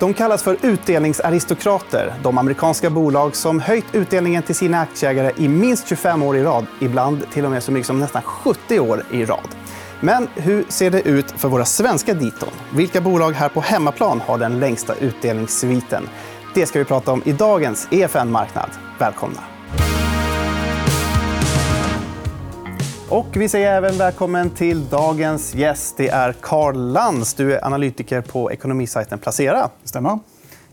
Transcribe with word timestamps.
De 0.00 0.14
kallas 0.14 0.42
för 0.42 0.56
utdelningsaristokrater. 0.62 2.14
De 2.22 2.38
amerikanska 2.38 2.90
bolag 2.90 3.36
som 3.36 3.60
höjt 3.60 3.84
utdelningen 3.92 4.42
till 4.42 4.54
sina 4.54 4.80
aktieägare 4.80 5.32
i 5.36 5.48
minst 5.48 5.88
25 5.88 6.22
år 6.22 6.36
i 6.36 6.42
rad. 6.42 6.66
Ibland 6.80 7.30
till 7.30 7.44
och 7.44 7.50
med 7.50 7.62
så 7.62 7.72
mycket 7.72 7.86
som 7.86 8.00
nästan 8.00 8.22
70 8.22 8.80
år 8.80 9.02
i 9.10 9.24
rad. 9.24 9.48
Men 10.00 10.28
hur 10.34 10.64
ser 10.68 10.90
det 10.90 11.02
ut 11.02 11.30
för 11.30 11.48
våra 11.48 11.64
svenska 11.64 12.14
diton? 12.14 12.48
Vilka 12.74 13.00
bolag 13.00 13.32
här 13.32 13.48
på 13.48 13.60
hemmaplan 13.60 14.20
har 14.26 14.38
den 14.38 14.60
längsta 14.60 14.94
utdelningssviten? 14.94 16.08
Det 16.54 16.66
ska 16.66 16.78
vi 16.78 16.84
prata 16.84 17.12
om 17.12 17.22
i 17.24 17.32
dagens 17.32 17.88
EFN 17.90 18.30
Marknad. 18.30 18.70
Välkomna! 18.98 19.59
Och 23.10 23.26
vi 23.36 23.48
säger 23.48 23.72
även 23.72 23.98
välkommen 23.98 24.50
till 24.50 24.88
dagens 24.88 25.54
gäst. 25.54 25.96
Det 25.96 26.08
är 26.08 26.32
Carl 26.32 26.76
Lantz. 26.92 27.34
Du 27.34 27.54
är 27.54 27.64
analytiker 27.64 28.20
på 28.20 28.52
ekonomisajten 28.52 29.18
Placera. 29.18 29.70
Stämmer. 29.84 30.18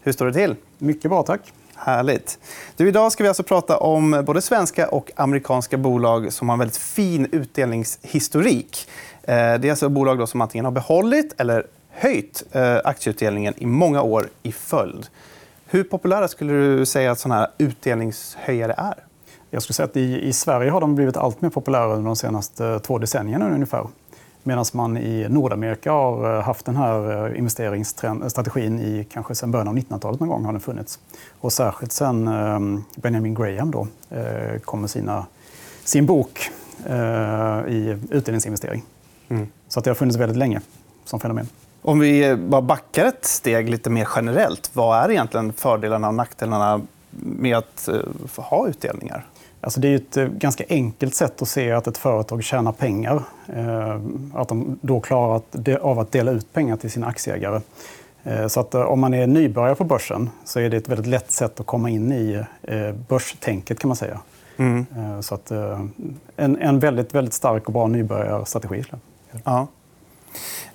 Hur 0.01 0.11
står 0.11 0.25
det 0.25 0.33
till? 0.33 0.55
Mycket 0.77 1.11
bra, 1.11 1.23
tack. 1.23 1.41
Härligt. 1.75 2.39
Du, 2.75 2.87
idag 2.87 3.11
ska 3.11 3.23
vi 3.23 3.27
alltså 3.27 3.43
prata 3.43 3.77
om 3.77 4.23
både 4.25 4.41
svenska 4.41 4.87
och 4.87 5.11
amerikanska 5.15 5.77
bolag 5.77 6.33
som 6.33 6.49
har 6.49 6.55
en 6.55 6.59
väldigt 6.59 6.77
fin 6.77 7.27
utdelningshistorik. 7.31 8.89
Eh, 9.23 9.35
det 9.35 9.67
är 9.67 9.69
alltså 9.69 9.89
bolag 9.89 10.29
som 10.29 10.41
antingen 10.41 10.65
har 10.65 10.71
behållit 10.71 11.41
eller 11.41 11.67
höjt 11.89 12.43
eh, 12.51 12.77
aktieutdelningen 12.83 13.53
i 13.57 13.65
många 13.65 14.01
år 14.01 14.29
i 14.43 14.51
följd. 14.51 15.07
Hur 15.65 15.83
populära 15.83 16.27
skulle 16.27 16.53
du 16.53 16.85
säga 16.85 17.11
att 17.11 17.19
såna 17.19 17.35
här 17.35 17.47
utdelningshöjare 17.57 18.73
är? 18.77 19.06
Jag 19.57 19.63
skulle 19.63 19.73
säga 19.73 19.85
att 19.85 19.97
i, 19.97 20.27
i 20.27 20.33
Sverige 20.33 20.71
har 20.71 20.81
de 20.81 20.95
blivit 20.95 21.17
allt 21.17 21.41
mer 21.41 21.49
populära 21.49 21.93
under 21.93 22.05
de 22.05 22.15
senaste 22.15 22.79
två 22.79 22.97
decennierna 22.97 23.49
ungefär. 23.49 23.87
Medan 24.43 24.65
man 24.73 24.97
i 24.97 25.27
Nordamerika 25.29 25.91
har 25.91 26.37
eh, 26.37 26.43
haft 26.43 26.65
den 26.65 26.75
här 26.75 27.25
eh, 27.25 27.37
investeringsstrategin 27.37 28.79
i 28.79 29.07
kanske 29.11 29.35
sedan 29.35 29.51
början 29.51 29.67
av 29.67 29.77
1900-talet 29.77 30.19
någon 30.19 30.29
gång 30.29 30.45
har 30.45 30.51
den 30.51 30.61
funnits. 30.61 30.99
Och 31.39 31.53
särskilt 31.53 31.91
sen 31.91 32.29
Benjamin 32.95 33.35
Graham 33.35 33.71
då, 33.71 33.87
eh, 34.09 34.59
kom 34.59 34.81
med 34.81 34.89
sina, 34.89 35.25
sin 35.83 36.05
bok 36.05 36.51
i 37.67 37.97
utdelningsinvestering. 38.09 38.83
Mm. 39.29 39.47
Så 39.67 39.79
att 39.79 39.83
det 39.83 39.89
har 39.89 39.95
funnits 39.95 40.17
väldigt 40.17 40.37
länge 40.37 40.61
som 41.05 41.19
fenomen. 41.19 41.47
Om 41.81 41.99
vi 41.99 42.35
bara 42.35 42.61
backar 42.61 43.05
ett 43.05 43.25
steg 43.25 43.69
lite 43.69 43.89
mer 43.89 44.07
generellt. 44.15 44.69
Vad 44.73 45.03
är 45.03 45.11
egentligen 45.11 45.53
fördelarna 45.53 46.07
och 46.07 46.13
nackdelarna 46.13 46.81
med 47.09 47.57
att 47.57 47.89
ha 48.35 48.67
utdelningar? 48.67 49.25
Alltså 49.61 49.79
det 49.79 49.87
är 49.87 49.95
ett 49.95 50.17
eh, 50.17 50.25
ganska 50.25 50.63
enkelt 50.69 51.15
sätt 51.15 51.41
att 51.41 51.47
se 51.47 51.71
att 51.71 51.87
ett 51.87 51.97
företag 51.97 52.43
tjänar 52.43 52.71
pengar. 52.71 53.23
Eh, 53.55 53.99
att 54.33 54.49
de 54.49 54.79
då 54.81 54.99
klarar 54.99 55.41
av 55.81 55.99
att 55.99 56.11
dela 56.11 56.31
ut 56.31 56.53
pengar 56.53 56.77
till 56.77 56.91
sina 56.91 57.07
aktieägare. 57.07 57.61
Eh, 58.23 58.47
så 58.47 58.59
att 58.59 58.75
om 58.75 58.99
man 58.99 59.13
är 59.13 59.27
nybörjare 59.27 59.75
på 59.75 59.83
börsen 59.83 60.29
så 60.45 60.59
är 60.59 60.69
det 60.69 60.77
ett 60.77 60.87
väldigt 60.87 61.07
lätt 61.07 61.31
sätt 61.31 61.59
att 61.59 61.65
komma 61.65 61.89
in 61.89 62.11
i 62.11 62.43
börstänket. 63.07 63.79
kan 63.79 63.87
man 63.87 63.95
säga. 63.97 64.19
Mm. 64.57 64.85
Så 65.21 65.35
att, 65.35 65.51
en, 66.35 66.57
en 66.57 66.79
väldigt, 66.79 67.15
väldigt 67.15 67.33
stark 67.33 67.67
och 67.67 67.73
bra 67.73 67.87
nybörjarstrategi. 67.87 68.83
Ja. 69.43 69.67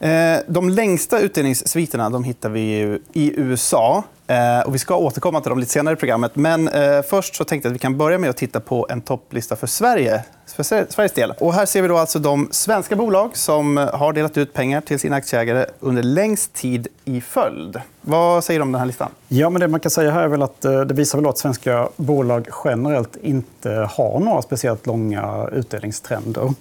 Eh, 0.02 0.38
de 0.46 0.68
längsta 0.68 1.20
utdelningssviterna 1.20 2.10
de 2.10 2.24
hittar 2.24 2.48
vi 2.48 2.98
i 3.12 3.32
USA. 3.36 4.04
Eh, 4.26 4.66
och 4.66 4.74
vi 4.74 4.78
ska 4.78 4.96
återkomma 4.96 5.40
till 5.40 5.48
dem 5.48 5.58
lite 5.58 5.72
senare 5.72 5.94
i 5.94 5.96
programmet. 5.96 6.36
Men 6.36 6.68
eh, 6.68 7.02
först 7.02 7.34
så 7.34 7.44
tänkte 7.44 7.68
jag 7.68 7.70
att 7.70 7.74
vi 7.74 7.78
kan 7.78 7.98
börja 7.98 8.18
med 8.18 8.30
att 8.30 8.36
titta 8.36 8.60
på 8.60 8.86
en 8.90 9.00
topplista 9.00 9.56
för 9.56 9.66
Sverige. 9.66 10.22
För 10.46 10.62
Sveriges 10.62 11.12
del. 11.12 11.34
Och 11.38 11.54
här 11.54 11.66
ser 11.66 11.82
vi 11.82 11.88
då 11.88 11.98
alltså 11.98 12.18
de 12.18 12.48
svenska 12.50 12.96
bolag 12.96 13.36
som 13.36 13.78
eh, 13.78 13.94
har 13.94 14.12
delat 14.12 14.38
ut 14.38 14.52
pengar 14.52 14.80
till 14.80 14.98
sina 14.98 15.16
aktieägare 15.16 15.66
under 15.80 16.02
längst 16.02 16.52
tid 16.52 16.88
i 17.04 17.20
följd. 17.20 17.80
Vad 18.00 18.44
säger 18.44 18.60
du 18.60 18.62
om 18.62 18.72
den 18.72 18.78
här 18.78 18.86
listan? 18.86 19.10
Ja, 19.28 19.50
men 19.50 19.60
det 19.60 19.68
man 19.68 19.80
kan 19.80 19.90
säga 19.90 20.10
här 20.10 20.22
är 20.22 20.28
väl 20.28 20.42
att 20.42 20.60
det 20.60 20.94
visar 20.94 21.18
väl 21.18 21.26
att 21.28 21.38
svenska 21.38 21.88
bolag 21.96 22.48
generellt 22.64 23.16
inte 23.22 23.70
har 23.70 24.20
några 24.20 24.42
speciellt 24.42 24.86
långa 24.86 25.48
utdelningstrender. 25.52 26.54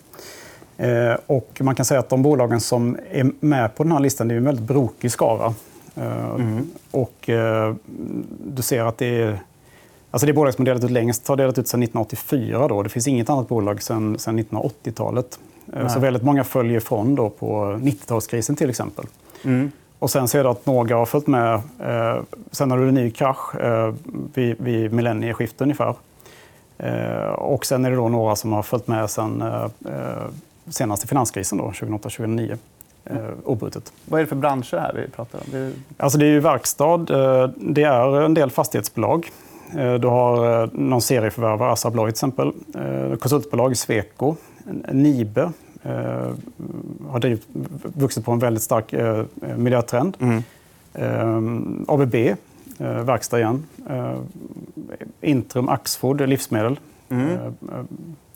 Och 1.25 1.58
man 1.59 1.75
kan 1.75 1.86
säga 1.86 2.00
att 2.00 2.09
de 2.09 2.24
bolagen 2.24 2.62
som 2.62 2.97
är 3.12 3.31
med 3.40 3.75
på 3.75 3.84
den 3.84 3.92
här 3.92 4.00
listan 4.00 4.31
är 4.31 4.36
en 4.36 4.44
väldigt 4.44 4.66
brokig 4.66 5.12
skara. 5.12 5.53
Mm. 5.96 6.69
Och, 6.92 7.30
eh, 7.30 7.75
du 8.46 8.62
ser 8.62 8.84
att 8.84 8.97
det 8.97 9.22
är... 9.22 9.40
Alltså 10.12 10.28
det 10.28 10.34
bolag 10.34 10.53
som 10.53 10.62
har 10.62 10.66
delat 10.66 10.84
ut 10.84 10.91
längst 10.91 11.28
har 11.28 11.36
delat 11.36 11.58
ut 11.58 11.68
sedan 11.68 11.84
1984. 11.84 12.68
Då. 12.68 12.84
Det 12.84 12.90
finns 12.90 13.08
inget 13.08 13.30
annat 13.30 13.47
bolag 13.47 13.81
sedan, 13.81 14.20
sedan 14.20 14.40
1980-talet. 14.40 15.40
Eh, 15.74 15.80
Nej. 15.81 15.90
Så 15.90 16.00
väldigt 16.00 16.24
många 16.24 16.44
följer 16.44 16.78
ifrån 16.78 17.16
då 17.16 17.30
på 17.30 17.64
90-talskrisen 17.81 18.56
till 18.56 18.70
exempel. 18.70 19.06
Mm. 19.44 19.72
Och 20.00 20.12
sen 20.12 20.28
ser 20.28 20.44
du 20.44 20.50
att 20.50 20.66
några 20.66 20.96
har 20.96 21.06
följt 21.06 21.28
med. 21.28 21.53
Eh, 21.80 22.22
sen 22.52 22.72
har 22.72 22.78
du 22.78 22.88
en 22.88 22.94
ny 22.94 23.12
krasch 23.12 23.56
eh, 23.56 23.94
vid, 24.34 24.56
vid 24.59 24.94
millennieskiftet 24.94 25.62
ungefär. 25.62 25.96
Eh, 26.78 27.31
och 27.31 27.66
sen 27.66 27.86
är 27.86 27.90
det 27.90 27.96
då 27.96 28.09
några 28.09 28.36
som 28.36 28.53
har 28.53 28.64
följt 28.64 28.88
med 28.88 29.09
sen 29.09 29.41
eh, 29.41 29.68
senaste 30.69 31.07
finanskrisen 31.07 31.61
2008-2009 31.61 32.57
eh, 33.05 33.16
obrutet. 33.44 33.94
Vad 34.05 34.19
är 34.19 34.23
det 34.23 34.29
för 34.29 34.35
branscher 34.35 34.77
här 34.77 34.94
vi 34.94 35.07
pratar 35.07 35.39
om? 35.39 35.45
Det... 35.51 35.72
Alltså 35.97 36.17
det 36.17 36.25
är 36.25 36.29
ju 36.29 36.39
verkstad. 36.39 36.94
Eh, 37.09 37.49
det 37.57 37.83
är 37.83 38.22
en 38.22 38.33
del 38.33 38.51
fastighetsbolag. 38.51 39.31
Eh, 39.77 39.94
du 39.94 40.07
har 40.07 40.63
eh, 40.63 40.69
någon 40.73 41.01
serieförvärvare, 41.01 41.72
Assa 41.72 41.88
Abloy 41.88 42.05
till 42.05 42.13
exempel. 42.13 42.51
Konsultbolag, 43.19 43.77
Sweco. 43.77 44.35
Nibe 44.91 45.51
har 47.09 47.38
vuxit 47.99 48.25
på 48.25 48.31
en 48.31 48.39
väldigt 48.39 48.63
stark 48.63 48.93
miljötrend. 49.57 50.17
Mm. 50.19 51.85
ABB, 51.88 52.16
verkstad 53.05 53.39
igen. 53.39 53.63
Intrum, 55.22 55.69
Axfood, 55.69 56.29
livsmedel. 56.29 56.79
Mm. 57.11 57.55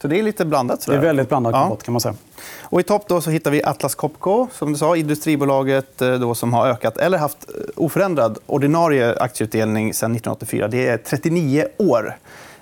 Så 0.02 0.08
det 0.08 0.20
är 0.20 0.24
lite 0.24 0.46
blandat. 0.46 0.82
Sådär. 0.82 0.98
Det 0.98 1.04
är 1.04 1.08
väldigt 1.08 1.30
blandat 1.30 1.54
ja. 1.54 1.78
kan 1.84 1.92
man 1.92 2.02
säga. 2.02 2.16
Och 2.62 2.80
I 2.80 2.84
topp 2.84 3.08
då 3.08 3.22
så 3.22 3.30
hittar 3.30 3.52
vi 3.52 3.64
Atlas 3.64 3.96
Copco, 3.96 4.48
som 4.52 4.72
du 4.72 4.78
sa, 4.78 4.96
industribolaget 4.96 6.02
eh, 6.02 6.14
då 6.14 6.36
som 6.36 6.54
har 6.54 6.68
ökat 6.68 6.98
eller 6.98 7.18
haft 7.18 7.50
eh, 7.50 7.56
oförändrad 7.76 8.38
ordinarie 8.46 9.20
aktieutdelning 9.20 9.94
sedan 9.94 10.12
1984. 10.12 10.68
Det 10.68 10.88
är 10.88 10.98
39 10.98 11.66
år. 11.78 12.18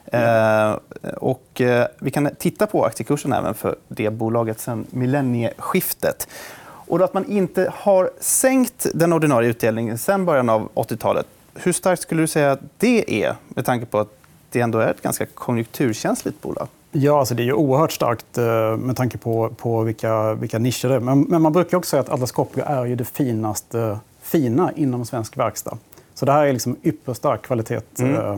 Mm. 0.06 0.72
Eh, 0.72 1.13
och, 1.18 1.62
eh, 1.62 1.88
vi 2.00 2.12
kan 2.12 2.30
titta 2.40 2.68
på 2.68 2.85
aktiekursen 2.85 3.34
även 3.34 3.53
för 3.53 3.75
det 3.88 4.09
bolaget 4.09 4.59
sedan 4.59 4.85
millennieskiftet. 4.90 6.28
Och 6.66 7.00
då 7.00 7.06
att 7.06 7.13
man 7.13 7.25
inte 7.25 7.74
har 7.75 8.12
sänkt 8.19 8.88
den 8.94 9.13
ordinarie 9.13 9.50
utdelningen 9.50 9.97
sedan 9.97 10.25
början 10.25 10.50
av 10.50 10.69
80-talet. 10.74 11.25
Hur 11.56 11.74
starkt 11.74 12.01
skulle 12.01 12.22
du 12.22 12.28
säga 12.28 12.51
att 12.51 12.59
det 12.78 13.24
är 13.24 13.35
med 13.47 13.66
tanke 13.66 13.85
på 13.85 14.00
att 14.00 14.23
det 14.53 14.62
ändå 14.62 14.80
är 14.80 14.91
ett 14.91 15.02
ganska 15.02 15.25
konjunkturkänsligt 15.25 16.41
bolag? 16.41 16.68
Ja, 16.91 17.19
alltså 17.19 17.36
det 17.36 17.44
är 17.44 17.46
ju 17.46 17.53
oerhört 17.53 17.91
starkt 17.91 18.38
eh, 18.38 18.78
med 18.78 18.97
tanke 18.97 19.18
på, 19.18 19.50
på 19.58 19.81
vilka, 19.81 20.34
vilka 20.34 20.59
nischer 20.59 20.88
det 20.88 20.96
är. 20.96 21.00
Men, 21.00 21.22
men, 21.22 21.41
man 21.41 21.53
brukar 21.53 21.78
också 21.78 21.90
säga 21.90 22.02
att 22.02 22.09
Atlas 22.09 22.31
Copco 22.31 22.62
är 22.66 22.86
ju 22.86 22.96
det 22.96 23.06
finaste 23.06 24.00
fina 24.22 24.72
inom 24.75 25.06
svensk 25.06 25.38
verkstad. 25.38 25.78
Så 26.13 26.25
det 26.25 26.31
här 26.31 26.46
är 26.46 26.53
liksom 26.53 26.75
ypperst 26.84 27.18
stark 27.18 27.42
kvalitet. 27.42 27.81
Mm. 28.00 28.16
Eh, 28.16 28.38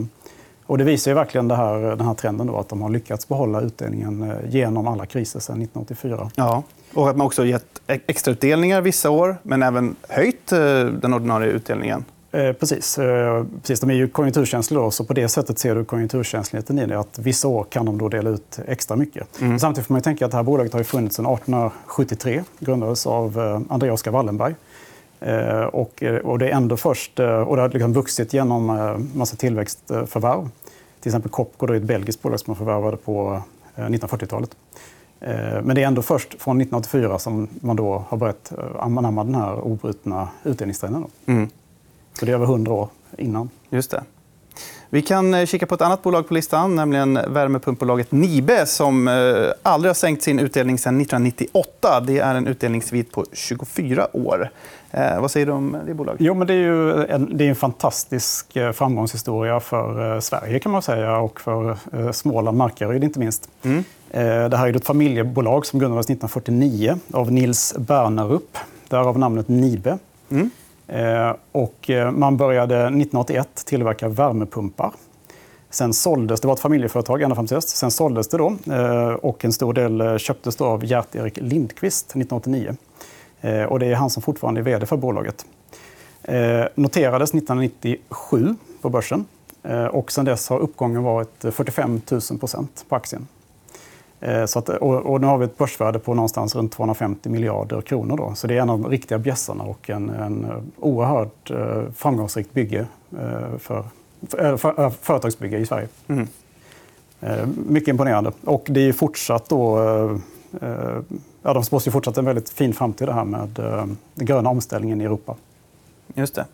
och 0.65 0.77
det 0.77 0.83
visar 0.83 1.11
ju 1.11 1.15
verkligen 1.15 1.47
det 1.47 1.55
här, 1.55 1.79
den 1.79 2.05
här 2.05 2.13
trenden 2.13 2.47
då, 2.47 2.57
att 2.57 2.69
de 2.69 2.81
har 2.81 2.89
lyckats 2.89 3.27
behålla 3.27 3.61
utdelningen 3.61 4.31
eh, 4.31 4.49
genom 4.49 4.87
alla 4.87 5.05
kriser 5.05 5.39
sedan 5.39 5.61
1984. 5.61 6.31
Ja. 6.35 6.63
Och 6.93 7.09
att 7.09 7.17
man 7.17 7.27
också 7.27 7.45
gett 7.45 7.81
extrautdelningar 7.87 8.81
vissa 8.81 9.09
år, 9.09 9.37
men 9.43 9.63
även 9.63 9.95
höjt 10.09 10.47
den 10.47 11.13
ordinarie 11.13 11.51
utdelningen. 11.51 12.05
Eh, 12.35 12.53
precis. 12.53 12.97
Eh, 12.97 13.45
precis. 13.61 13.79
De 13.79 13.89
är 13.89 13.93
ju 13.93 14.07
konjunkturkänsliga. 14.07 14.81
Då, 14.81 14.91
så 14.91 15.03
på 15.03 15.13
det 15.13 15.27
sättet 15.27 15.59
ser 15.59 15.75
du 15.75 15.85
konjunkturkänsligheten 15.85 16.79
i 16.79 16.85
det. 16.85 16.99
Att 16.99 17.19
vissa 17.19 17.47
år 17.47 17.63
kan 17.69 17.85
de 17.85 17.97
då 17.97 18.09
dela 18.09 18.29
ut 18.29 18.59
extra 18.67 18.97
mycket. 18.97 19.41
Mm. 19.41 19.59
Samtidigt 19.59 19.87
får 19.87 19.93
man 19.93 20.01
tänka 20.01 20.25
att 20.25 20.31
det 20.31 20.37
här 20.37 20.43
bolaget 20.43 20.73
har 20.73 20.83
funnits 20.83 21.15
sedan 21.15 21.25
1873. 21.25 22.43
grundades 22.59 23.07
av 23.07 23.39
eh, 23.39 23.73
André 23.73 23.91
Oskar 23.91 24.11
Wallenberg. 24.11 24.55
Och, 25.71 26.03
och 26.23 26.39
det 26.39 26.49
är 26.49 26.55
ändå 26.55 26.77
först... 26.77 27.19
Och 27.19 27.55
det 27.55 27.61
har 27.61 27.69
liksom 27.69 27.93
vuxit 27.93 28.33
genom 28.33 28.65
massa 29.15 29.35
tillväxtförvärv. 29.35 30.49
Till 30.99 31.09
exempel 31.09 31.31
Copco, 31.31 31.67
är 31.67 31.73
ett 31.73 31.83
belgiskt 31.83 32.21
bolag 32.21 32.39
som 32.39 32.51
man 32.51 32.57
förvärvade 32.57 32.97
på 32.97 33.41
1940-talet. 33.75 34.49
Men 35.63 35.75
det 35.75 35.83
är 35.83 35.87
ändå 35.87 36.01
först 36.01 36.41
från 36.41 36.61
1984 36.61 37.19
som 37.19 37.47
man 37.59 37.75
då 37.75 38.05
har 38.09 38.17
börjat 38.17 38.51
anamma 38.79 39.23
den 39.23 39.35
här 39.35 39.59
obrutna 39.59 40.29
utdelningstrenden. 40.43 41.05
Mm. 41.25 41.49
Så 42.19 42.25
det 42.25 42.31
är 42.31 42.35
över 42.35 42.45
100 42.45 42.73
år 42.73 42.89
innan. 43.17 43.49
Just 43.69 43.91
det. 43.91 44.03
Vi 44.89 45.01
kan 45.01 45.33
eh, 45.33 45.45
kika 45.45 45.65
på 45.65 45.75
ett 45.75 45.81
annat 45.81 46.03
bolag 46.03 46.27
på 46.27 46.33
listan, 46.33 46.75
nämligen 46.75 47.13
värmepumpbolaget 47.27 48.11
Nibe 48.11 48.65
som 48.65 49.07
eh, 49.07 49.13
aldrig 49.63 49.89
har 49.89 49.93
sänkt 49.93 50.23
sin 50.23 50.39
utdelning 50.39 50.77
sedan 50.77 51.01
1998. 51.01 51.99
Det 51.99 52.19
är 52.19 52.35
en 52.35 52.47
utdelningssvit 52.47 53.11
på 53.11 53.25
24 53.33 54.07
år. 54.13 54.49
Eh, 54.91 55.21
vad 55.21 55.31
säger 55.31 55.45
du 55.45 55.51
om 55.51 55.77
det 55.85 55.93
bolaget? 55.93 56.21
Jo, 56.21 56.33
men 56.33 56.47
det 56.47 56.53
är 56.53 57.11
en, 57.11 57.37
det 57.37 57.45
är 57.45 57.49
en 57.49 57.55
fantastisk 57.55 58.57
framgångshistoria 58.73 59.59
för 59.59 60.19
Sverige 60.19 60.59
kan 60.59 60.71
man 60.71 60.81
säga 60.81 61.17
och 61.17 61.41
för 61.41 61.77
Småland, 62.11 62.57
Markaryd 62.57 63.03
inte 63.03 63.19
minst. 63.19 63.49
Mm. 63.63 63.83
Det 64.49 64.57
här 64.57 64.67
är 64.67 64.75
ett 64.75 64.85
familjebolag 64.85 65.65
som 65.65 65.79
grundades 65.79 66.05
1949 66.05 66.97
av 67.13 67.31
Nils 67.31 67.75
Bernerup, 67.77 68.57
därav 68.87 69.19
namnet 69.19 69.47
Nibe. 69.47 69.97
Mm. 70.29 70.49
Eh, 70.87 71.35
och 71.51 71.89
eh, 71.89 72.11
man 72.11 72.37
började 72.37 72.75
1981 72.75 73.49
tillverka 73.65 74.07
värmepumpar. 74.07 74.91
Sen 75.69 75.93
såldes, 75.93 76.41
det 76.41 76.47
var 76.47 76.55
ett 76.55 76.59
familjeföretag 76.61 77.21
ända 77.21 77.35
fram 77.35 77.47
till 77.47 77.55
dess. 77.55 77.67
Sen 77.67 77.91
såldes 77.91 78.27
det 78.27 78.37
då 78.37 78.55
eh, 78.73 79.09
och 79.09 79.45
en 79.45 79.53
stor 79.53 79.73
del 79.73 80.19
köptes 80.19 80.55
då 80.55 80.65
av 80.65 80.85
Gert-Erik 80.85 81.37
Lindqvist 81.37 82.05
1989. 82.05 82.75
Och 83.69 83.79
det 83.79 83.85
är 83.85 83.95
han 83.95 84.09
som 84.09 84.23
fortfarande 84.23 84.61
är 84.61 84.63
vd 84.63 84.85
för 84.85 84.97
bolaget. 84.97 85.45
Noterades 86.75 87.29
1997 87.29 88.55
på 88.81 88.89
börsen 88.89 89.25
och 89.91 90.11
sen 90.11 90.25
dess 90.25 90.49
har 90.49 90.59
uppgången 90.59 91.03
varit 91.03 91.45
45 91.51 92.01
000 92.11 92.21
på 92.89 92.95
aktien. 92.95 93.27
Eh, 94.19 94.45
så 94.45 94.59
att, 94.59 94.69
och, 94.69 95.21
nu 95.21 95.27
har 95.27 95.37
vi 95.37 95.45
ett 95.45 95.57
börsvärde 95.57 95.99
på 95.99 96.13
någonstans 96.13 96.55
runt 96.55 96.71
250 96.71 97.29
miljarder 97.29 97.81
kronor. 97.81 98.17
Då. 98.17 98.31
Så 98.35 98.47
det 98.47 98.57
är 98.57 98.61
en 98.61 98.69
av 98.69 98.79
de 98.79 98.91
riktiga 98.91 99.17
bjässarna 99.17 99.63
och 99.63 99.89
en, 99.89 100.09
en 100.09 100.47
oerhört 100.79 101.51
eh, 101.51 101.83
framgångsrikt 101.95 102.53
bygge 102.53 102.85
eh, 103.11 103.57
för, 103.57 103.83
för, 104.29 104.57
för, 104.57 104.89
företagsbygge 104.89 105.57
i 105.57 105.65
Sverige. 105.65 105.87
Mm. 106.07 106.27
Mycket 107.67 107.87
imponerande. 107.87 108.31
Och 108.43 108.65
det 108.69 108.79
är 108.79 108.93
fortsatt 108.93 109.49
då... 109.49 109.79
Ja, 111.41 111.53
de 111.53 111.63
spås 111.63 111.87
ju 111.87 111.91
fortsatt 111.91 112.17
en 112.17 112.25
väldigt 112.25 112.49
fin 112.49 112.73
framtid 112.73 113.07
det 113.07 113.13
här 113.13 113.25
med 113.25 113.49
den 114.15 114.25
gröna 114.25 114.49
omställningen 114.49 115.01
i 115.01 115.03
Europa. 115.03 115.35
Just 116.13 116.35
det. 116.35 116.45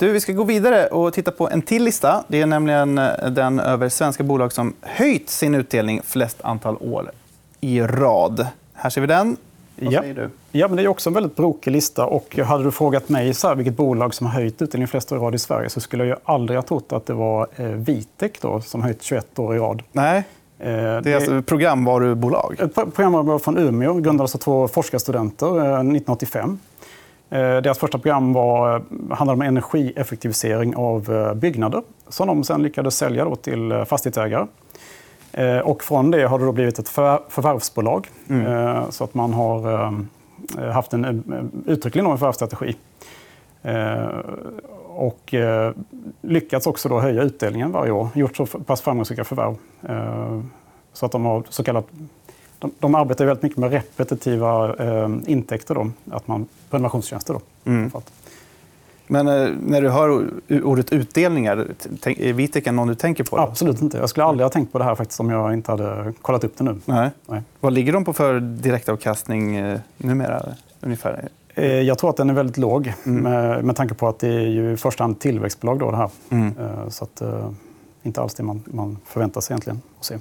Du, 0.00 0.12
vi 0.12 0.20
ska 0.20 0.32
gå 0.32 0.44
vidare 0.44 0.86
och 0.86 1.12
titta 1.12 1.30
på 1.30 1.50
en 1.50 1.62
till 1.62 1.84
lista. 1.84 2.24
Det 2.28 2.40
är 2.40 2.46
nämligen 2.46 2.98
eh, 2.98 3.30
den 3.30 3.60
över 3.60 3.88
svenska 3.88 4.22
bolag 4.22 4.52
som 4.52 4.74
höjt 4.80 5.30
sin 5.30 5.54
utdelning 5.54 6.00
flest 6.04 6.38
antal 6.42 6.76
år 6.80 7.10
i 7.60 7.80
rad. 7.80 8.46
Här 8.72 8.90
ser 8.90 9.00
vi 9.00 9.06
den. 9.06 9.36
Vad 9.76 9.92
ja. 9.92 10.00
säger 10.00 10.14
du? 10.14 10.30
Ja, 10.52 10.68
men 10.68 10.76
det 10.76 10.82
är 10.82 10.88
också 10.88 11.10
en 11.10 11.14
väldigt 11.14 11.36
brokig 11.36 11.70
lista. 11.70 12.06
Och 12.06 12.36
hade 12.36 12.64
du 12.64 12.70
frågat 12.70 13.08
mig 13.08 13.34
så 13.34 13.48
här, 13.48 13.54
vilket 13.54 13.76
bolag 13.76 14.14
som 14.14 14.26
har 14.26 14.34
höjt 14.34 14.62
utdelningen 14.62 14.88
flest 14.88 15.12
år 15.12 15.18
i 15.18 15.20
rad 15.20 15.34
i 15.34 15.38
Sverige 15.38 15.68
så 15.68 15.80
skulle 15.80 16.04
jag 16.04 16.18
aldrig 16.24 16.58
ha 16.58 16.62
trott 16.62 16.92
att 16.92 17.06
det 17.06 17.14
var 17.14 17.46
eh, 17.56 17.66
Vitek 17.66 18.40
då, 18.40 18.60
som 18.60 18.82
höjt 18.82 19.02
21 19.02 19.38
år 19.38 19.56
i 19.56 19.58
rad. 19.58 19.82
Nej. 19.92 20.18
Eh, 20.58 20.66
det 20.66 21.06
är 21.06 21.16
alltså 21.16 21.38
ett 21.38 21.46
programvarubolag? 21.46 22.56
Ett 22.58 22.74
programvarubolag 22.74 23.42
från 23.42 23.58
Umeå. 23.58 23.94
grundades 23.94 24.34
av 24.34 24.38
två 24.38 24.68
forskarstudenter 24.68 25.46
1985. 25.46 26.58
Eh, 27.30 27.38
deras 27.38 27.78
första 27.78 27.98
program 27.98 28.32
var, 28.32 28.76
eh, 28.76 28.82
handlade 29.10 29.32
om 29.32 29.42
energieffektivisering 29.42 30.76
av 30.76 31.12
eh, 31.12 31.34
byggnader 31.34 31.82
som 32.08 32.26
de 32.26 32.44
sen 32.44 32.62
lyckades 32.62 32.96
sälja 32.96 33.36
till 33.36 33.84
fastighetsägare. 33.88 34.46
Och 35.64 35.82
från 35.82 36.10
det 36.10 36.22
har 36.26 36.38
det 36.38 36.44
då 36.44 36.52
blivit 36.52 36.78
ett 36.78 36.88
förvärvsbolag. 36.88 38.08
Mm. 38.28 38.82
Så 38.90 39.04
att 39.04 39.14
man 39.14 39.32
har 39.32 39.92
haft 40.72 40.92
en 40.92 41.24
uttrycklig 41.66 42.04
förvärvsstrategi. 42.04 42.76
Och 44.86 45.34
lyckats 46.20 46.66
också 46.66 46.88
då 46.88 47.00
höja 47.00 47.22
utdelningen 47.22 47.72
varje 47.72 47.92
år. 47.92 48.08
Gjort 48.14 48.36
så 48.36 48.46
pass 48.46 48.80
framgångsrika 48.80 49.24
förvärv. 49.24 49.54
Så 50.92 51.06
att 51.06 51.12
de 51.12 51.24
har 51.24 51.42
så 51.48 51.64
kallat 51.64 51.86
de, 52.60 52.70
de 52.78 52.94
arbetar 52.94 53.24
väldigt 53.24 53.42
mycket 53.42 53.58
med 53.58 53.72
repetitiva 53.72 54.74
eh, 54.74 55.08
intäkter. 55.26 55.74
Då, 55.74 55.90
att 56.10 56.28
man, 56.28 56.46
prenumerationstjänster. 56.70 57.34
Då, 57.34 57.40
mm. 57.70 57.90
Men 59.06 59.28
eh, 59.28 59.48
när 59.66 59.82
du 59.82 59.88
hör 59.88 60.28
ordet 60.62 60.92
utdelningar, 60.92 61.66
är 62.04 62.32
Vitec 62.32 62.66
någon 62.66 62.88
du 62.88 62.94
tänker 62.94 63.24
på? 63.24 63.36
Då? 63.36 63.42
Absolut 63.42 63.82
inte. 63.82 63.98
Jag 63.98 64.08
skulle 64.08 64.24
aldrig 64.24 64.44
ha 64.44 64.50
tänkt 64.50 64.72
på 64.72 64.78
det 64.78 64.84
här 64.84 64.94
faktiskt, 64.94 65.20
om 65.20 65.30
jag 65.30 65.54
inte 65.54 65.70
hade 65.70 66.12
kollat 66.22 66.44
upp 66.44 66.58
det 66.58 66.64
nu. 66.64 66.80
Nej. 66.84 67.10
Nej. 67.26 67.42
Vad 67.60 67.72
ligger 67.72 67.92
de 67.92 68.04
på 68.04 68.12
för 68.12 68.40
direktavkastning 68.40 69.56
eh, 69.56 69.80
numera? 69.96 70.42
Ungefär? 70.80 71.28
Eh, 71.54 71.64
jag 71.64 71.98
tror 71.98 72.10
att 72.10 72.16
den 72.16 72.30
är 72.30 72.34
väldigt 72.34 72.56
låg 72.56 72.92
mm. 73.06 73.22
med, 73.22 73.64
med 73.64 73.76
tanke 73.76 73.94
på 73.94 74.08
att 74.08 74.18
det 74.18 74.28
är 74.28 74.48
ju 74.48 74.72
i 74.72 74.76
första 74.76 75.04
hand 75.04 75.20
tillväxtbolag. 75.20 75.78
Då, 75.78 75.90
det 75.90 75.96
här. 75.96 76.10
Mm. 76.30 76.54
Eh, 76.60 76.88
så 76.88 77.04
att, 77.04 77.20
eh, 77.20 77.50
inte 78.02 78.20
alls 78.20 78.34
det 78.34 78.42
man, 78.42 78.62
man 78.66 78.98
förväntar 79.04 79.40
sig 79.40 79.54
egentligen 79.54 79.80
att 79.98 80.04
se. 80.04 80.18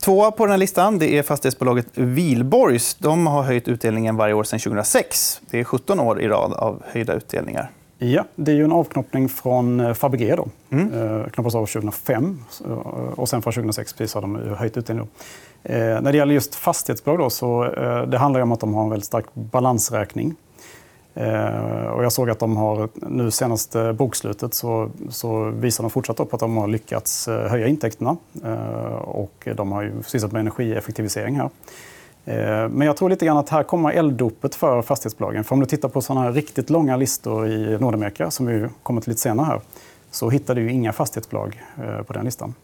Tvåa 0.00 0.30
på 0.30 0.44
den 0.44 0.50
här 0.50 0.58
listan 0.58 0.98
det 0.98 1.18
är 1.18 1.22
fastighetsbolaget 1.22 1.86
Vilborgs. 1.94 2.94
De 2.94 3.26
har 3.26 3.42
höjt 3.42 3.68
utdelningen 3.68 4.16
varje 4.16 4.34
år 4.34 4.44
sedan 4.44 4.58
2006. 4.58 5.40
Det 5.50 5.60
är 5.60 5.64
17 5.64 6.00
år 6.00 6.20
i 6.20 6.28
rad 6.28 6.52
av 6.52 6.82
höjda 6.86 7.14
utdelningar. 7.14 7.70
Ja, 7.98 8.24
det 8.34 8.52
är 8.52 8.56
ju 8.56 8.64
en 8.64 8.72
avknoppning 8.72 9.28
från 9.28 9.80
eh, 9.80 9.94
Fabege. 9.94 10.36
Då. 10.36 10.48
Mm. 10.70 10.92
Eh, 10.92 11.46
av 11.46 11.66
2005 11.66 12.44
eh, 12.64 12.72
och 13.16 13.28
sen 13.28 13.42
från 13.42 13.52
2006 13.52 13.92
precis 13.92 14.14
har 14.14 14.20
de 14.20 14.36
höjt 14.58 14.76
utdelningen. 14.76 15.10
Eh, 15.62 15.76
när 15.76 16.12
det 16.12 16.18
gäller 16.18 16.34
just 16.34 16.54
fastighetsbolag 16.54 17.18
då, 17.18 17.30
så 17.30 17.64
eh, 17.64 18.02
det 18.02 18.18
handlar 18.18 18.40
om 18.40 18.52
att 18.52 18.60
de 18.60 18.74
har 18.74 18.84
en 18.84 18.90
väldigt 18.90 19.06
stark 19.06 19.26
balansräkning. 19.34 20.36
Eh, 21.14 21.86
och 21.86 22.04
jag 22.04 22.12
såg 22.12 22.30
att 22.30 22.38
de 22.38 22.56
har 22.56 22.88
nu 22.94 23.30
senaste 23.30 23.80
eh, 23.80 23.92
bokslutet 23.92 24.54
så, 24.54 24.90
så 25.10 25.44
visar 25.44 25.84
de 25.84 25.90
fortsatt 25.90 26.20
upp 26.20 26.34
att 26.34 26.40
de 26.40 26.56
har 26.56 26.66
lyckats 26.66 27.28
eh, 27.28 27.50
höja 27.50 27.66
intäkterna. 27.66 28.16
Och 29.00 29.48
de 29.54 29.72
har 29.72 29.82
ju 29.82 29.92
sysslat 30.02 30.32
med 30.32 30.40
energieffektivisering 30.40 31.36
här. 31.36 31.50
Men 32.68 32.80
jag 32.80 32.96
tror 32.96 33.10
lite 33.10 33.26
grann 33.26 33.36
att 33.36 33.48
här 33.48 33.62
kommer 33.62 33.92
elddopet 33.92 34.54
för 34.54 34.82
fastighetsbolagen. 34.82 35.44
För 35.44 35.54
om 35.54 35.60
du 35.60 35.66
tittar 35.66 35.88
på 35.88 36.00
såna 36.00 36.20
här 36.20 36.32
riktigt 36.32 36.70
långa 36.70 36.96
listor 36.96 37.48
i 37.48 37.78
Nordamerika, 37.80 38.30
som 38.30 38.46
vi 38.46 38.66
kommer 38.82 39.00
till 39.00 39.10
lite 39.10 39.20
senare 39.20 39.46
här, 39.46 39.60
så 40.10 40.30
hittar 40.30 40.54
du 40.54 40.70
inga 40.70 40.92
fastighetsbolag 40.92 41.62
på 42.06 42.12
den 42.12 42.24
listan. 42.24 42.54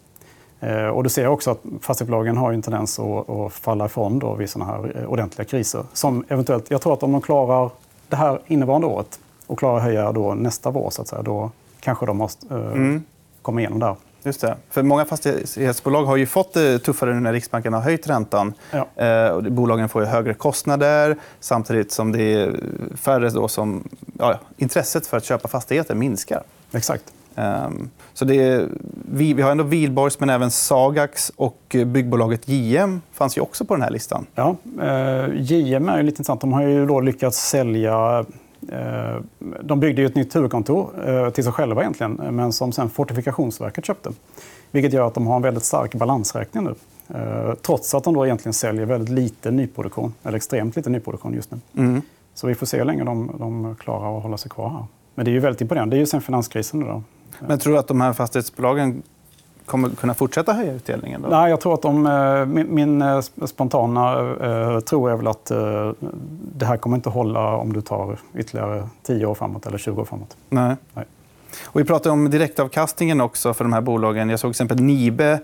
Och 0.92 1.04
du 1.04 1.10
ser 1.10 1.26
också 1.26 1.50
att 1.50 1.60
fastighetsbolagen 1.80 2.36
har 2.36 2.52
en 2.52 2.62
tendens 2.62 2.98
att, 2.98 3.52
falla 3.52 3.86
ifrån 3.86 4.18
då 4.18 4.34
vid 4.34 4.50
såna 4.50 4.64
här 4.64 5.06
ordentliga 5.06 5.44
kriser. 5.44 5.84
Som 5.92 6.24
eventuellt, 6.28 6.70
jag 6.70 6.80
tror 6.80 6.92
att 6.92 7.02
om 7.02 7.12
de 7.12 7.20
klarar 7.20 7.70
det 8.08 8.16
här 8.16 8.40
innevarande 8.46 8.86
året 8.86 9.20
och 9.46 9.58
klarar 9.58 9.76
att 9.76 9.82
höja 9.82 10.12
då 10.12 10.34
nästa 10.34 10.70
vår, 10.70 10.90
så 10.90 11.02
att 11.02 11.08
säga, 11.08 11.22
då 11.22 11.50
kanske 11.80 12.06
de 12.06 12.16
måste 12.16 12.54
eh, 12.54 12.60
mm. 12.60 13.04
komma 13.42 13.60
igenom 13.60 13.78
där. 13.78 13.96
Just 14.22 14.40
det. 14.40 14.56
För 14.70 14.82
många 14.82 15.04
fastighetsbolag 15.04 16.04
har 16.04 16.16
ju 16.16 16.26
fått 16.26 16.52
det 16.52 16.78
tuffare 16.78 17.14
nu 17.14 17.20
när 17.20 17.32
Riksbanken 17.32 17.72
har 17.72 17.80
höjt 17.80 18.08
räntan. 18.08 18.54
Ja. 18.70 19.04
Eh, 19.04 19.40
bolagen 19.40 19.88
får 19.88 20.02
högre 20.02 20.34
kostnader 20.34 21.16
samtidigt 21.40 21.92
som 21.92 22.12
det 22.12 22.22
är 22.22 22.60
färre 22.96 23.30
då 23.30 23.48
som... 23.48 23.88
Ja, 24.18 24.38
intresset 24.56 25.06
för 25.06 25.16
att 25.16 25.24
köpa 25.24 25.48
fastigheter 25.48 25.94
minskar. 25.94 26.42
Exakt. 26.72 27.04
Um, 27.36 27.90
så 28.12 28.30
är, 28.30 28.68
vi, 29.10 29.34
vi 29.34 29.42
har 29.42 29.50
ändå 29.50 29.64
Wihlborgs, 29.64 30.20
men 30.20 30.30
även 30.30 30.50
Sagax 30.50 31.32
och 31.36 31.76
byggbolaget 31.86 32.48
JM 32.48 33.00
fanns 33.12 33.36
ju 33.36 33.40
också 33.40 33.64
på 33.64 33.74
den 33.74 33.82
här 33.82 33.90
listan. 33.90 34.26
Ja, 34.34 34.56
eh, 34.82 35.26
JM 35.34 35.88
är 35.88 36.02
lite 36.02 36.12
intressant. 36.12 36.40
De 36.40 36.52
har 36.52 36.62
ju 36.62 36.86
då 36.86 37.00
lyckats 37.00 37.48
sälja... 37.48 38.24
Eh, 38.72 39.16
de 39.62 39.80
byggde 39.80 40.02
ju 40.02 40.06
ett 40.06 40.14
nytt 40.14 40.36
huvudkontor 40.36 41.08
eh, 41.08 41.30
till 41.30 41.44
sig 41.44 41.52
själva 41.52 41.80
egentligen, 41.80 42.12
men 42.12 42.52
som 42.52 42.72
sen 42.72 42.90
Fortifikationsverket 42.90 43.84
köpte. 43.84 44.10
Vilket 44.70 44.92
gör 44.92 45.06
att 45.06 45.14
de 45.14 45.26
har 45.26 45.36
en 45.36 45.42
väldigt 45.42 45.64
stark 45.64 45.94
balansräkning 45.94 46.64
nu. 46.64 46.74
Eh, 47.18 47.54
trots 47.54 47.94
att 47.94 48.04
de 48.04 48.14
då 48.14 48.26
egentligen 48.26 48.52
säljer 48.52 48.86
väldigt 48.86 49.08
lite 49.08 49.50
nyproduktion, 49.50 50.14
eller 50.22 50.36
extremt 50.36 50.76
lite 50.76 50.90
nyproduktion 50.90 51.34
just 51.34 51.50
nu. 51.50 51.58
Mm. 51.76 52.02
Så 52.34 52.46
vi 52.46 52.54
får 52.54 52.66
se 52.66 52.78
hur 52.78 52.84
länge 52.84 53.04
de, 53.04 53.30
de 53.38 53.76
klarar 53.80 54.16
att 54.16 54.22
hålla 54.22 54.36
sig 54.36 54.50
kvar 54.50 54.68
här. 54.68 54.84
Men 55.14 55.24
det 55.24 55.30
är 55.30 55.32
ju 55.32 55.40
väldigt 55.40 55.60
imponerande. 55.60 55.96
Det 55.96 55.98
är 55.98 56.00
ju 56.00 56.06
sen 56.06 56.20
finanskrisen. 56.20 56.80
Då. 56.80 57.02
Men 57.38 57.58
tror 57.58 57.72
du 57.72 57.78
att 57.78 57.88
de 57.88 58.00
här 58.00 58.12
fastighetsbolagen 58.12 59.02
kommer 59.66 59.88
kunna 59.88 60.14
fortsätta 60.14 60.52
höja 60.52 60.72
utdelningen? 60.72 61.22
Då? 61.22 61.28
Nej, 61.28 61.50
jag 61.50 61.60
tror 61.60 61.74
att 61.74 61.82
de, 61.82 62.06
eh, 62.06 62.46
min, 62.46 62.74
min 62.74 63.02
eh, 63.02 63.20
spontana 63.46 64.20
eh, 64.20 64.80
tro 64.80 65.06
är 65.06 65.16
väl 65.16 65.26
att 65.26 65.50
eh, 65.50 65.92
det 66.54 66.66
här 66.66 66.76
kommer 66.76 66.96
inte 66.96 67.10
hålla 67.10 67.56
om 67.56 67.72
du 67.72 67.80
tar 67.80 68.18
ytterligare 68.34 68.88
10 69.02 69.26
år 69.26 69.34
framåt 69.34 69.66
eller 69.66 69.78
20 69.78 70.00
år 70.00 70.04
framåt. 70.04 70.36
Nej. 70.48 70.76
Nej. 70.94 71.04
Och 71.64 71.80
vi 71.80 71.84
pratade 71.84 72.12
om 72.12 72.30
direktavkastningen 72.30 73.20
också 73.20 73.54
för 73.54 73.64
de 73.64 73.72
här 73.72 73.80
bolagen. 73.80 74.30
Jag 74.30 74.40
såg 74.40 74.48
till 74.48 74.64
exempel 74.64 74.80
Nibe 74.80 75.40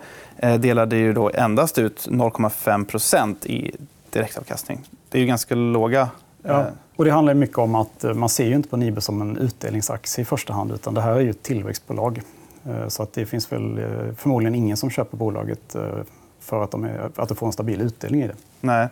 delade 0.58 0.96
ju 0.96 1.12
då 1.12 1.30
endast 1.34 1.78
ut 1.78 2.06
0,5% 2.10 3.46
i 3.46 3.76
direktavkastning. 4.10 4.80
Det 5.08 5.18
är 5.18 5.20
ju 5.20 5.26
ganska 5.26 5.54
låga 5.54 6.08
Ja. 6.42 6.66
Och 6.96 7.04
det 7.04 7.10
handlar 7.10 7.34
mycket 7.34 7.58
om 7.58 7.74
att 7.74 8.04
man 8.14 8.28
ser 8.28 8.46
ju 8.46 8.54
inte 8.54 8.68
på 8.68 8.76
Nibe 8.76 9.00
som 9.00 9.20
en 9.20 9.36
utdelningsaktie 9.36 10.22
i 10.22 10.24
första 10.24 10.52
hand. 10.52 10.72
utan 10.72 10.94
Det 10.94 11.00
här 11.00 11.12
är 11.12 11.20
ju 11.20 11.30
ett 11.30 11.42
tillväxtbolag. 11.42 12.22
Eh, 12.64 12.88
så 12.88 13.02
att 13.02 13.12
det 13.12 13.26
finns 13.26 13.52
väl 13.52 13.78
eh, 13.78 14.14
förmodligen 14.16 14.54
ingen 14.54 14.76
som 14.76 14.90
köper 14.90 15.16
bolaget 15.16 15.74
eh, 15.74 15.82
för 16.40 16.64
att, 16.64 16.70
de 16.70 16.84
är, 16.84 17.10
att 17.16 17.28
du 17.28 17.34
får 17.34 17.46
en 17.46 17.52
stabil 17.52 17.80
utdelning 17.80 18.22
i 18.22 18.26
det. 18.26 18.34
Nej. 18.60 18.88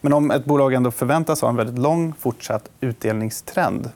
Men 0.00 0.12
om 0.12 0.30
ett 0.30 0.44
bolag 0.44 0.74
ändå 0.74 0.90
förväntas 0.90 1.40
ha 1.40 1.48
en 1.48 1.56
väldigt 1.56 1.78
lång 1.78 2.12
fortsatt 2.18 2.70
utdelningstrend, 2.80 3.90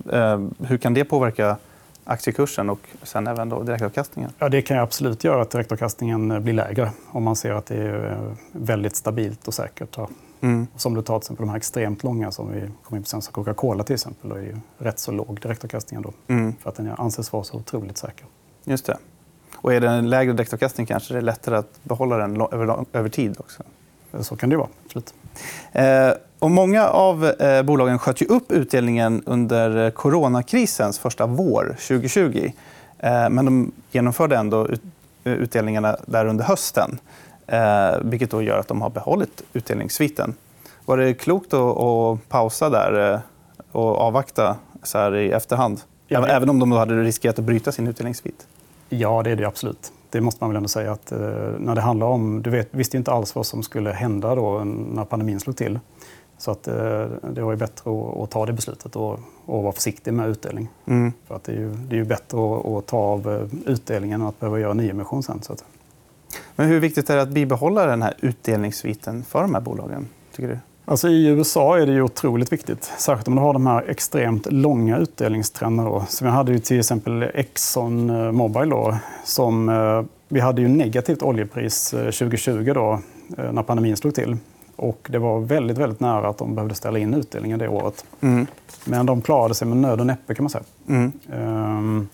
hur 0.59 0.79
kan 0.79 0.95
det 0.95 1.05
påverka 1.05 1.57
aktiekursen 2.05 2.71
och 2.71 2.79
sen 3.03 3.27
även 3.27 3.49
då 3.49 3.63
direktavkastningen? 3.63 4.31
Ja, 4.39 4.49
det 4.49 4.63
kan 4.63 4.79
absolut 4.79 5.25
göra 5.25 5.43
att 5.43 5.51
direktavkastningen 5.51 6.43
blir 6.43 6.55
lägre 6.55 6.91
om 7.11 7.23
man 7.23 7.37
ser 7.37 7.53
att 7.53 7.67
det 7.67 7.77
är 7.77 8.35
väldigt 8.53 8.97
stabilt 8.97 9.49
och 9.49 9.55
säkert. 9.55 9.99
Mm. 10.43 10.67
Som 10.77 10.95
du 10.95 11.03
tar 11.03 11.19
till 11.19 11.25
exempel 11.25 11.47
de 11.47 11.51
här 11.51 11.57
extremt 11.57 12.03
långa 12.03 12.31
som 12.31 12.53
vi 12.53 12.61
kom 12.85 12.97
in 12.97 13.03
på 13.03 13.09
sen, 13.09 13.21
Coca-Cola 13.21 13.85
till 13.85 13.95
exempel, 13.95 14.31
då 14.31 14.37
är 14.37 14.41
ju 14.41 14.57
rätt 14.79 14.99
så 14.99 15.13
låg 15.13 15.41
direktavkastning 15.43 16.03
då, 16.03 16.13
mm. 16.29 16.55
för 16.63 16.71
att 16.71 16.77
den 16.77 16.91
anses 16.99 17.33
vara 17.33 17.45
så 17.45 17.57
otroligt 17.57 17.99
säker. 17.99 18.27
Just 18.65 18.87
det. 18.87 18.99
Och 19.57 19.75
är 19.75 19.81
det 19.81 19.89
en 19.89 20.11
lägre 20.11 20.33
direktavkastning 20.33 20.87
kanske 20.87 21.15
det 21.15 21.19
är 21.19 21.23
lättare 21.23 21.57
att 21.57 21.85
behålla 21.85 22.17
den 22.17 22.41
över, 22.41 22.85
över 22.93 23.09
tid 23.09 23.37
också? 23.39 23.63
Så 24.21 24.37
kan 24.37 24.51
det 24.51 24.57
vara. 24.57 24.69
Absolut. 24.85 25.15
Eh, 25.73 26.11
Och 26.39 26.51
många 26.51 26.89
av 26.89 27.25
eh, 27.25 27.63
bolagen 27.63 27.99
sköt 27.99 28.23
ju 28.23 28.27
upp 28.27 28.53
utdelningen 28.53 29.23
under 29.27 29.91
coronakrisens 29.91 30.99
första 30.99 31.27
vår 31.27 31.77
2020. 31.89 32.53
Eh, 32.99 33.31
men 33.31 33.45
de 33.45 33.73
genomförde 33.91 34.37
ändå 34.37 34.69
ut, 34.69 34.83
utdelningarna 35.25 35.97
där 36.07 36.27
under 36.27 36.45
hösten. 36.45 36.99
Eh, 37.47 37.99
vilket 38.03 38.31
då 38.31 38.43
gör 38.43 38.59
att 38.59 38.69
de 38.69 38.83
har 38.83 38.91
behållit 38.91 39.43
utdelningssviten. 39.53 40.35
Var 40.85 40.97
det 40.97 41.15
klokt 41.15 41.55
att, 41.55 41.79
att 41.79 42.29
pausa 42.29 42.71
där 42.71 43.13
eh, 43.13 43.21
och 43.73 43.99
avvakta 43.99 44.57
så 44.83 44.99
här 44.99 45.17
i 45.17 45.33
efterhand? 45.33 45.81
Ja, 46.07 46.27
Även 46.27 46.51
om 46.51 46.59
de 46.59 46.73
hade 46.73 47.03
riskerat 47.03 47.39
att 47.39 47.45
bryta 47.45 47.73
sin 47.73 47.89
utdelningssvit? 47.89 48.47
Ja, 48.89 49.23
det 49.23 49.31
är 49.31 49.37
det 49.37 49.45
absolut. 49.45 49.93
Det 50.11 50.21
måste 50.21 50.45
man 50.45 50.51
väl 50.51 50.57
ändå 50.57 50.69
säga. 50.69 50.93
att 50.93 51.13
eh, 51.13 51.19
när 51.59 51.75
det 51.75 51.81
handlar 51.81 52.07
om, 52.07 52.43
Du 52.43 52.51
vet, 52.51 52.69
visste 52.71 52.97
inte 52.97 53.11
alls 53.11 53.35
vad 53.35 53.47
som 53.47 53.63
skulle 53.63 53.91
hända 53.91 54.35
då 54.35 54.65
när 54.65 55.05
pandemin 55.05 55.41
slog 55.41 55.57
till. 55.57 55.79
Så 56.39 56.51
att, 56.51 56.69
eh, 56.69 57.07
det 57.33 57.43
var 57.43 57.51
ju 57.53 57.57
bättre 57.57 57.91
att, 57.91 58.17
att 58.17 58.31
ta 58.31 58.47
det 58.47 58.53
beslutet 58.53 58.97
och, 58.97 59.21
och 59.45 59.63
vara 59.63 59.73
försiktig 59.73 60.15
med 60.15 60.29
utdelning. 60.29 60.69
Mm. 60.87 61.13
För 61.27 61.35
att 61.35 61.45
det, 61.45 61.53
är 61.53 61.57
ju, 61.57 61.75
det 61.75 61.95
är 61.95 61.99
ju 61.99 62.05
bättre 62.05 62.39
att, 62.39 62.67
att 62.67 62.87
ta 62.87 62.97
av 62.97 63.31
eh, 63.31 63.73
utdelningen 63.73 64.21
än 64.21 64.27
att 64.27 64.41
behöva 64.41 64.61
göra 64.61 64.75
nyemission 64.75 65.23
sen. 65.23 65.43
Så 65.43 65.53
att. 65.53 65.65
Men 66.57 66.69
hur 66.69 66.81
viktigt 66.81 67.11
är 67.11 67.17
det 67.17 67.23
att 67.23 67.29
bibehålla 67.29 67.87
den 67.87 68.03
här 68.03 68.15
utdelningssviten 68.21 69.25
för 69.25 69.43
de 69.43 69.55
här 69.55 69.61
bolagen? 69.61 70.09
Tycker 70.37 70.49
du? 70.49 70.59
Alltså 70.85 71.09
I 71.09 71.27
USA 71.27 71.79
är 71.79 71.87
det 71.87 71.93
ju 71.93 72.03
otroligt 72.03 72.53
viktigt. 72.53 72.93
Särskilt 72.99 73.29
om 73.29 73.35
du 73.35 73.41
har 73.41 73.53
de 73.53 73.67
här 73.67 73.85
extremt 73.89 74.53
långa 74.53 74.99
utdelningstrenderna. 74.99 75.91
Då. 75.91 76.05
Så 76.09 76.25
vi 76.25 76.31
hade 76.31 76.53
ju 76.53 76.59
till 76.59 76.79
exempel 76.79 77.23
Exxon 77.35 78.11
eh, 78.11 78.33
Mobile. 78.33 78.71
Då, 78.71 78.97
som, 79.25 79.69
eh, 79.69 80.03
vi 80.29 80.41
hade 80.41 80.63
ju 80.63 80.69
negativt 80.69 81.23
oljepris 81.23 81.95
eh, 81.95 82.05
2020 82.05 82.73
då, 82.75 83.01
eh, 83.39 83.53
när 83.53 83.63
pandemin 83.63 83.97
slog 83.97 84.15
till. 84.15 84.37
Och 84.77 85.07
det 85.11 85.19
var 85.19 85.41
väldigt, 85.41 85.79
väldigt 85.79 86.01
nära 86.01 86.29
att 86.29 86.39
de 86.39 86.55
behövde 86.55 86.75
ställa 86.75 86.99
in 86.99 87.15
utdelningen 87.15 87.59
det 87.59 87.69
året. 87.69 88.05
Mm. 88.21 88.47
Men 88.85 89.07
de 89.07 89.23
klarade 89.23 89.55
sig 89.55 89.69
med 89.69 89.77
nöd 89.77 90.01
och 90.01 90.07
näppe 90.07 90.35
kan 90.35 90.43
man 90.45 90.51
säga. 90.51 90.65
Mm. 90.89 91.13
Um, 91.33 92.09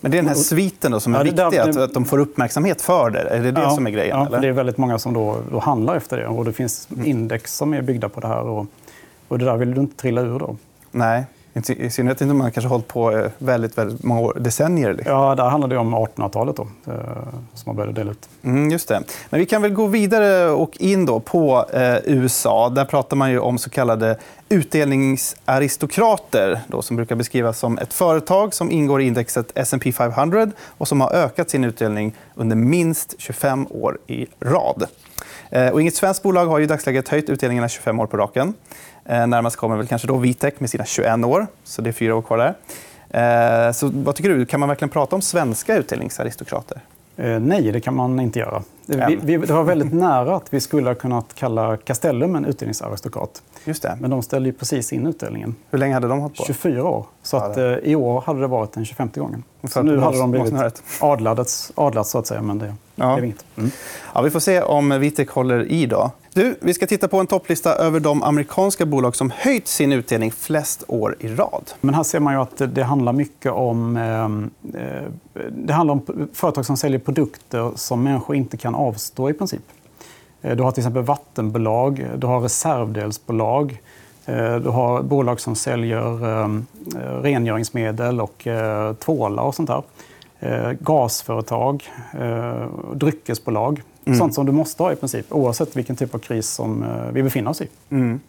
men 0.00 0.10
det 0.10 0.16
är 0.18 0.22
den 0.22 0.28
här 0.28 0.34
sviten 0.34 0.92
då 0.92 1.00
som 1.00 1.14
är 1.14 1.18
Ja, 1.18 1.24
viktig, 1.24 1.38
där- 1.38 1.70
att, 1.70 1.76
att 1.76 1.94
de 1.94 2.04
får 2.04 2.18
uppmärksamhet 2.18 2.82
för 2.82 3.10
det? 3.10 3.20
Är 3.20 3.42
det 3.42 3.52
det 3.52 3.70
som 3.70 3.86
är 3.86 3.90
grejen? 3.90 4.18
Ja, 4.18 4.26
eller? 4.26 4.40
det 4.40 4.48
är 4.48 4.52
väldigt 4.52 4.78
många 4.78 4.98
som 4.98 5.14
då, 5.14 5.36
då 5.50 5.58
handlar 5.58 5.96
efter 5.96 6.16
det. 6.16 6.26
Och 6.26 6.44
det 6.44 6.52
finns 6.52 6.88
index 7.04 7.56
som 7.56 7.74
är 7.74 7.82
byggda 7.82 8.08
på 8.08 8.20
det 8.20 8.28
här. 8.28 8.40
Och, 8.42 8.66
och 9.28 9.38
det 9.38 9.44
där 9.44 9.56
vill 9.56 9.74
du 9.74 9.80
inte 9.80 9.96
trilla 9.96 10.20
ur 10.20 10.38
då. 10.38 10.56
Nej, 10.90 11.24
i 11.54 11.90
synnerhet 11.90 12.20
inte 12.20 12.32
om 12.32 12.38
man 12.38 12.52
kanske 12.52 12.68
hållit 12.68 12.88
på 12.88 13.12
eh, 13.12 13.30
väldigt, 13.38 13.78
väldigt 13.78 14.02
många 14.02 14.20
år, 14.20 14.36
decennier. 14.40 14.94
Liksom. 14.94 15.12
Ja, 15.12 15.34
där 15.34 15.44
handlar 15.44 15.68
det 15.68 15.76
om 15.76 15.94
1800-talet 15.94 16.56
då, 16.56 16.62
eh, 16.62 16.68
som 17.54 17.62
man 17.66 17.76
började 17.76 17.92
dela 17.92 18.10
ut. 18.10 18.28
Mm, 18.42 18.70
just 18.70 18.88
det. 18.88 19.02
Men 19.30 19.40
vi 19.40 19.46
kan 19.46 19.62
väl 19.62 19.72
gå 19.72 19.86
vidare 19.86 20.50
och 20.50 20.76
in 20.80 21.06
då 21.06 21.20
på 21.20 21.66
eh, 21.72 21.96
USA. 22.04 22.68
Där 22.68 22.84
pratar 22.84 23.16
man 23.16 23.30
ju 23.30 23.38
om 23.38 23.58
så 23.58 23.70
kallade 23.70 24.18
utdelningsaristokrater 24.48 26.60
då, 26.68 26.82
som 26.82 26.96
brukar 26.96 27.16
beskrivas 27.16 27.58
som 27.58 27.78
ett 27.78 27.92
företag 27.92 28.54
som 28.54 28.70
ingår 28.70 29.00
i 29.00 29.04
indexet 29.04 29.52
S&P 29.54 29.92
500 29.92 30.50
och 30.66 30.88
som 30.88 31.00
har 31.00 31.12
ökat 31.12 31.50
sin 31.50 31.64
utdelning 31.64 32.14
under 32.34 32.56
minst 32.56 33.14
25 33.18 33.66
år 33.70 33.98
i 34.06 34.26
rad. 34.40 34.86
Eh, 35.54 35.68
och 35.68 35.80
inget 35.80 35.94
svenskt 35.94 36.22
bolag 36.22 36.46
har 36.46 36.58
ju 36.58 36.64
i 36.64 36.66
dagsläget 36.66 37.08
höjt 37.08 37.30
utdelningarna 37.30 37.68
25 37.68 38.00
år 38.00 38.06
på 38.06 38.16
raken. 38.16 38.54
Eh, 39.04 39.26
närmast 39.26 39.56
kommer 39.56 39.76
väl 39.76 39.86
kanske 39.86 40.08
då 40.08 40.16
Vitec 40.16 40.54
med 40.58 40.70
sina 40.70 40.84
21 40.84 41.24
år, 41.24 41.46
så 41.64 41.82
det 41.82 41.90
är 41.90 41.92
fyra 41.92 42.16
år 42.16 42.22
kvar 42.22 42.38
där. 42.38 43.66
Eh, 43.66 43.72
så 43.72 43.90
vad 43.94 44.14
tycker 44.14 44.30
du? 44.30 44.46
Kan 44.46 44.60
man 44.60 44.68
verkligen 44.68 44.90
prata 44.90 45.16
om 45.16 45.22
svenska 45.22 45.76
utdelningsaristokrater? 45.76 46.80
Eh, 47.16 47.40
nej, 47.40 47.72
det 47.72 47.80
kan 47.80 47.94
man 47.96 48.20
inte 48.20 48.38
göra. 48.38 48.62
Vi, 48.86 49.00
Än. 49.00 49.20
vi, 49.22 49.36
det 49.36 49.52
var 49.52 49.62
väldigt 49.64 49.92
nära 49.92 50.36
att 50.36 50.54
vi 50.54 50.60
skulle 50.60 50.90
ha 50.90 50.94
kunnat 50.94 51.34
kalla 51.34 51.76
Castellum 51.76 52.36
en 52.36 52.44
utdelningsaristokrat. 52.44 53.42
Just 53.64 53.82
det. 53.82 53.96
Men 54.00 54.10
de 54.10 54.22
ställde 54.22 54.48
ju 54.48 54.52
precis 54.52 54.92
in 54.92 55.06
utdelningen. 55.06 55.54
Hur 55.70 55.78
länge 55.78 55.94
hade 55.94 56.08
de 56.08 56.20
hållit 56.20 56.36
på? 56.36 56.44
24 56.44 56.84
år. 56.84 57.06
Så 57.22 57.36
Ja, 57.36 57.44
att, 57.44 57.54
det- 57.54 57.72
eh, 57.78 57.90
i 57.90 57.94
år 57.96 58.20
hade 58.26 58.40
det 58.40 58.46
varit 58.46 58.72
den 58.72 58.84
25 58.84 59.08
gången. 59.14 59.42
Så 59.64 59.82
nu 59.82 59.98
hade 59.98 60.18
de 60.18 60.30
blivit 60.30 60.54
adlats, 61.00 61.72
adlats 61.74 62.10
så 62.10 62.18
att 62.18 62.26
säga, 62.26 62.42
men 62.42 62.58
det, 62.58 62.74
Ja. 62.96 63.06
det 63.06 63.12
är 63.20 63.24
inget. 63.24 63.44
Mm. 63.56 63.70
Ja, 64.14 64.22
vi 64.22 64.30
får 64.30 64.40
se 64.40 64.62
om 64.62 65.00
Vitec 65.00 65.28
håller 65.30 65.64
i. 65.72 65.86
Då. 65.86 66.10
Du, 66.34 66.56
vi 66.60 66.74
ska 66.74 66.86
titta 66.86 67.08
på 67.08 67.20
en 67.20 67.26
topplista 67.26 67.74
över 67.74 68.00
de 68.00 68.22
amerikanska 68.22 68.86
bolag 68.86 69.16
som 69.16 69.32
höjt 69.36 69.68
sin 69.68 69.92
utdelning 69.92 70.32
flest 70.32 70.84
år 70.88 71.16
i 71.20 71.28
rad. 71.28 71.70
Men 71.80 71.94
här 71.94 72.02
ser 72.02 72.20
man 72.20 72.34
ju 72.34 72.40
att 72.40 72.74
det- 72.74 72.82
handlar 72.82 73.12
mycket 73.12 73.52
om, 73.52 73.96
eh, 73.96 74.24
eh 74.82 75.02
det 75.50 75.72
handlar 75.72 75.92
om 75.92 76.28
företag 76.32 76.66
som 76.66 76.76
säljer 76.76 76.98
produkter 76.98 77.72
som 77.74 78.02
människor 78.02 78.36
inte 78.36 78.56
kan 78.56 78.74
avstå 78.74 79.30
i 79.30 79.32
princip. 79.32 79.62
Eh, 80.42 80.56
du 80.56 80.62
har 80.62 80.70
till 80.70 80.80
exempel 80.80 81.02
vattenbolag, 81.02 82.06
du 82.16 82.26
har 82.26 82.40
reservdelsbolag, 82.40 83.82
eh, 84.26 84.56
du 84.56 84.68
har 84.68 85.02
bolag 85.02 85.40
som 85.40 85.54
säljer 85.54 86.42
eh, 86.42 86.48
rengöringsmedel 87.22 88.20
och 88.20 88.46
eh, 88.46 88.94
tvålar 88.94 89.42
och 89.42 89.54
sånt 89.54 89.68
där. 89.68 89.82
Eh, 90.40 90.72
Gasföretag, 90.80 91.84
dryckesbolag 92.94 93.82
dryckesbolag. 94.04 94.18
Sånt 94.18 94.34
som 94.34 94.46
du 94.46 94.52
måste 94.52 94.82
ha 94.82 94.92
i 94.92 94.96
princip 94.96 95.26
oavsett 95.32 95.76
vilken 95.76 95.96
typ 95.96 96.14
av 96.14 96.18
kris 96.18 96.50
som 96.50 96.82
eh, 96.82 97.12
vi 97.12 97.22
befinner 97.22 97.50
oss 97.50 97.60
i. 97.60 97.68
Mm. 97.90 98.20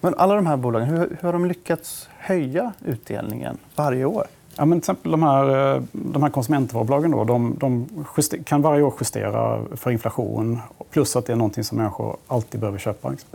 Men 0.00 0.14
alla 0.14 0.34
de 0.34 0.46
här 0.46 0.56
bolagen, 0.56 0.88
hur, 0.88 0.98
hur 0.98 1.22
har 1.22 1.32
de 1.32 1.46
lyckats 1.46 2.08
höja 2.18 2.72
utdelningen 2.84 3.58
varje 3.76 4.04
år? 4.04 4.26
Ja, 4.56 4.64
men 4.64 4.80
till 4.80 4.82
exempel 4.90 5.10
de 5.10 5.22
här, 5.22 5.74
eh, 5.76 5.82
de 5.92 6.22
här 6.22 6.30
konsumentvarubolagen 6.30 7.10
då, 7.10 7.24
de, 7.24 7.56
de 7.60 7.88
juster, 8.16 8.42
kan 8.42 8.62
varje 8.62 8.82
år 8.82 8.94
justera 9.00 9.60
för 9.76 9.90
inflation 9.90 10.60
plus 10.90 11.16
att 11.16 11.26
det 11.26 11.32
är 11.32 11.36
någonting 11.36 11.64
som 11.64 11.78
människor 11.78 12.16
alltid 12.26 12.60
behöver 12.60 12.78
köpa. 12.78 13.08
Liksom. 13.08 13.28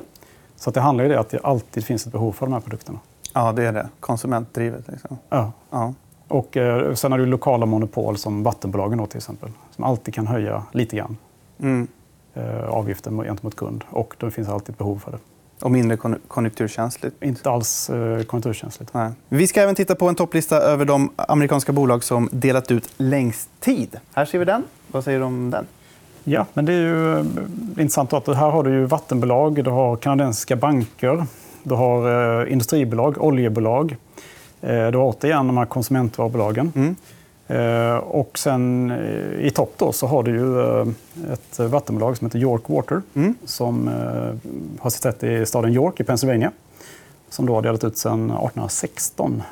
Så 0.55 0.69
att 0.69 0.73
det 0.73 0.81
handlar 0.81 1.05
ju 1.05 1.13
om 1.13 1.21
att 1.21 1.29
det 1.29 1.39
alltid 1.43 1.85
finns 1.85 2.05
ett 2.05 2.11
behov 2.11 2.31
för 2.31 2.45
de 2.45 2.53
här 2.53 2.59
produkterna. 2.59 2.99
Ja, 3.33 3.51
det 3.51 3.63
är 3.63 3.73
det. 3.73 3.89
Konsumentdrivet. 3.99 4.87
Liksom. 4.87 5.17
Ja. 5.29 5.51
Ja. 5.69 5.93
Och 6.27 6.57
eh, 6.57 6.93
sen 6.93 7.11
har 7.11 7.19
du 7.19 7.25
lokala 7.25 7.65
monopol 7.65 8.17
som 8.17 8.43
vattenbolagen 8.43 8.97
då, 8.97 9.05
till 9.05 9.17
exempel. 9.17 9.49
Som 9.75 9.83
alltid 9.83 10.13
kan 10.13 10.27
höja 10.27 10.63
lite 10.71 10.95
grann 10.95 11.17
Mm. 11.59 11.87
eh, 12.33 12.63
avgiften 12.69 13.17
gentemot 13.23 13.55
kund. 13.55 13.83
Och 13.89 14.15
det 14.19 14.31
finns 14.31 14.49
alltid 14.49 14.69
ett 14.69 14.77
behov 14.77 14.99
för 14.99 15.11
det. 15.11 15.17
Och 15.61 15.71
mindre 15.71 15.97
kon- 15.97 16.19
konjunkturkänsligt. 16.27 17.23
Inte 17.23 17.49
alls 17.49 17.89
eh, 17.89 18.23
konjunkturkänsligt. 18.23 18.93
Nej. 18.93 19.11
Vi 19.29 19.47
ska 19.47 19.61
även 19.61 19.75
titta 19.75 19.95
på 19.95 20.09
en 20.09 20.15
topplista 20.15 20.57
över 20.57 20.85
de 20.85 21.09
amerikanska 21.15 21.71
bolag 21.71 22.03
som 22.03 22.29
delat 22.31 22.71
ut 22.71 22.89
längst 22.97 23.49
tid. 23.59 23.99
Här 24.13 24.25
ser 24.25 24.39
vi 24.39 24.45
den. 24.45 24.63
Vad 24.87 25.03
säger 25.03 25.19
du 25.19 25.25
om 25.25 25.49
den? 25.51 25.65
Ja, 26.23 26.45
men 26.53 26.65
det 26.65 26.73
är 26.73 26.77
ju 26.81 27.13
eh, 27.19 27.25
intressant 27.69 28.13
att 28.13 28.27
här 28.27 28.49
har 28.49 28.63
du 28.63 28.69
ju 28.69 28.85
vattenbolag, 28.85 29.63
du 29.63 29.69
har 29.69 29.95
kanadensiska 29.95 30.55
banker, 30.55 31.25
du 31.63 31.73
har 31.75 32.41
eh, 32.43 32.51
industribolag, 32.51 33.23
oljebolag. 33.23 33.95
Eh, 34.61 34.69
du 34.87 34.97
har 34.97 35.05
återigen 35.05 35.47
de 35.47 35.57
här 35.57 35.65
konsumentvarubolagen. 35.65 36.71
Mm. 36.75 36.95
Eh, 37.47 37.95
och 37.95 38.37
sen 38.37 38.91
eh, 38.91 39.45
i 39.47 39.51
topp 39.55 39.73
då 39.77 39.91
så 39.91 40.07
har 40.07 40.23
du 40.23 40.31
ju 40.31 40.59
eh, 40.61 40.87
ett 41.33 41.59
vattenbolag 41.59 42.17
som 42.17 42.27
heter 42.27 42.39
York 42.39 42.61
Water 42.67 43.01
Mm. 43.13 43.35
som 43.45 43.87
har 44.79 44.89
sitt 44.89 45.01
säte 45.01 45.27
i 45.27 45.45
staden 45.45 45.73
York 45.73 45.99
i 45.99 46.03
Pennsylvania. 46.03 46.51
Som 47.29 47.45
då 47.45 47.53
har 47.53 47.61
delat 47.61 47.83
ut 47.83 47.97
sedan 47.97 48.23
1816 48.25 49.43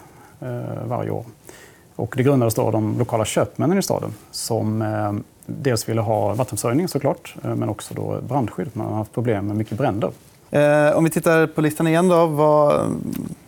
eh, 0.41 0.47
varje 0.88 1.09
år. 1.12 1.25
Och 1.95 2.13
det 2.17 2.23
grundades 2.23 2.53
då 2.55 2.62
av 2.62 2.71
de 2.71 3.00
lokala 3.00 3.25
köpmännen 3.25 3.77
i 3.77 3.81
staden 3.81 4.13
som 4.31 4.83
dels 5.45 5.89
ville 5.89 6.01
ha 6.01 6.33
vattenförsörjning 6.33 6.88
såklart, 6.88 7.35
men 7.41 7.69
också 7.69 7.93
då 7.93 8.19
brandskydd. 8.27 8.69
Man 8.73 8.88
har 8.88 8.95
haft 8.95 9.13
problem 9.13 9.47
med 9.47 9.55
mycket 9.57 9.77
bränder. 9.77 10.12
Eh, 10.51 10.97
om 10.97 11.03
vi 11.03 11.09
tittar 11.09 11.47
på 11.47 11.62
listan 11.62 11.88
igen. 11.88 12.07
Då, 12.07 12.25
vad, 12.25 12.91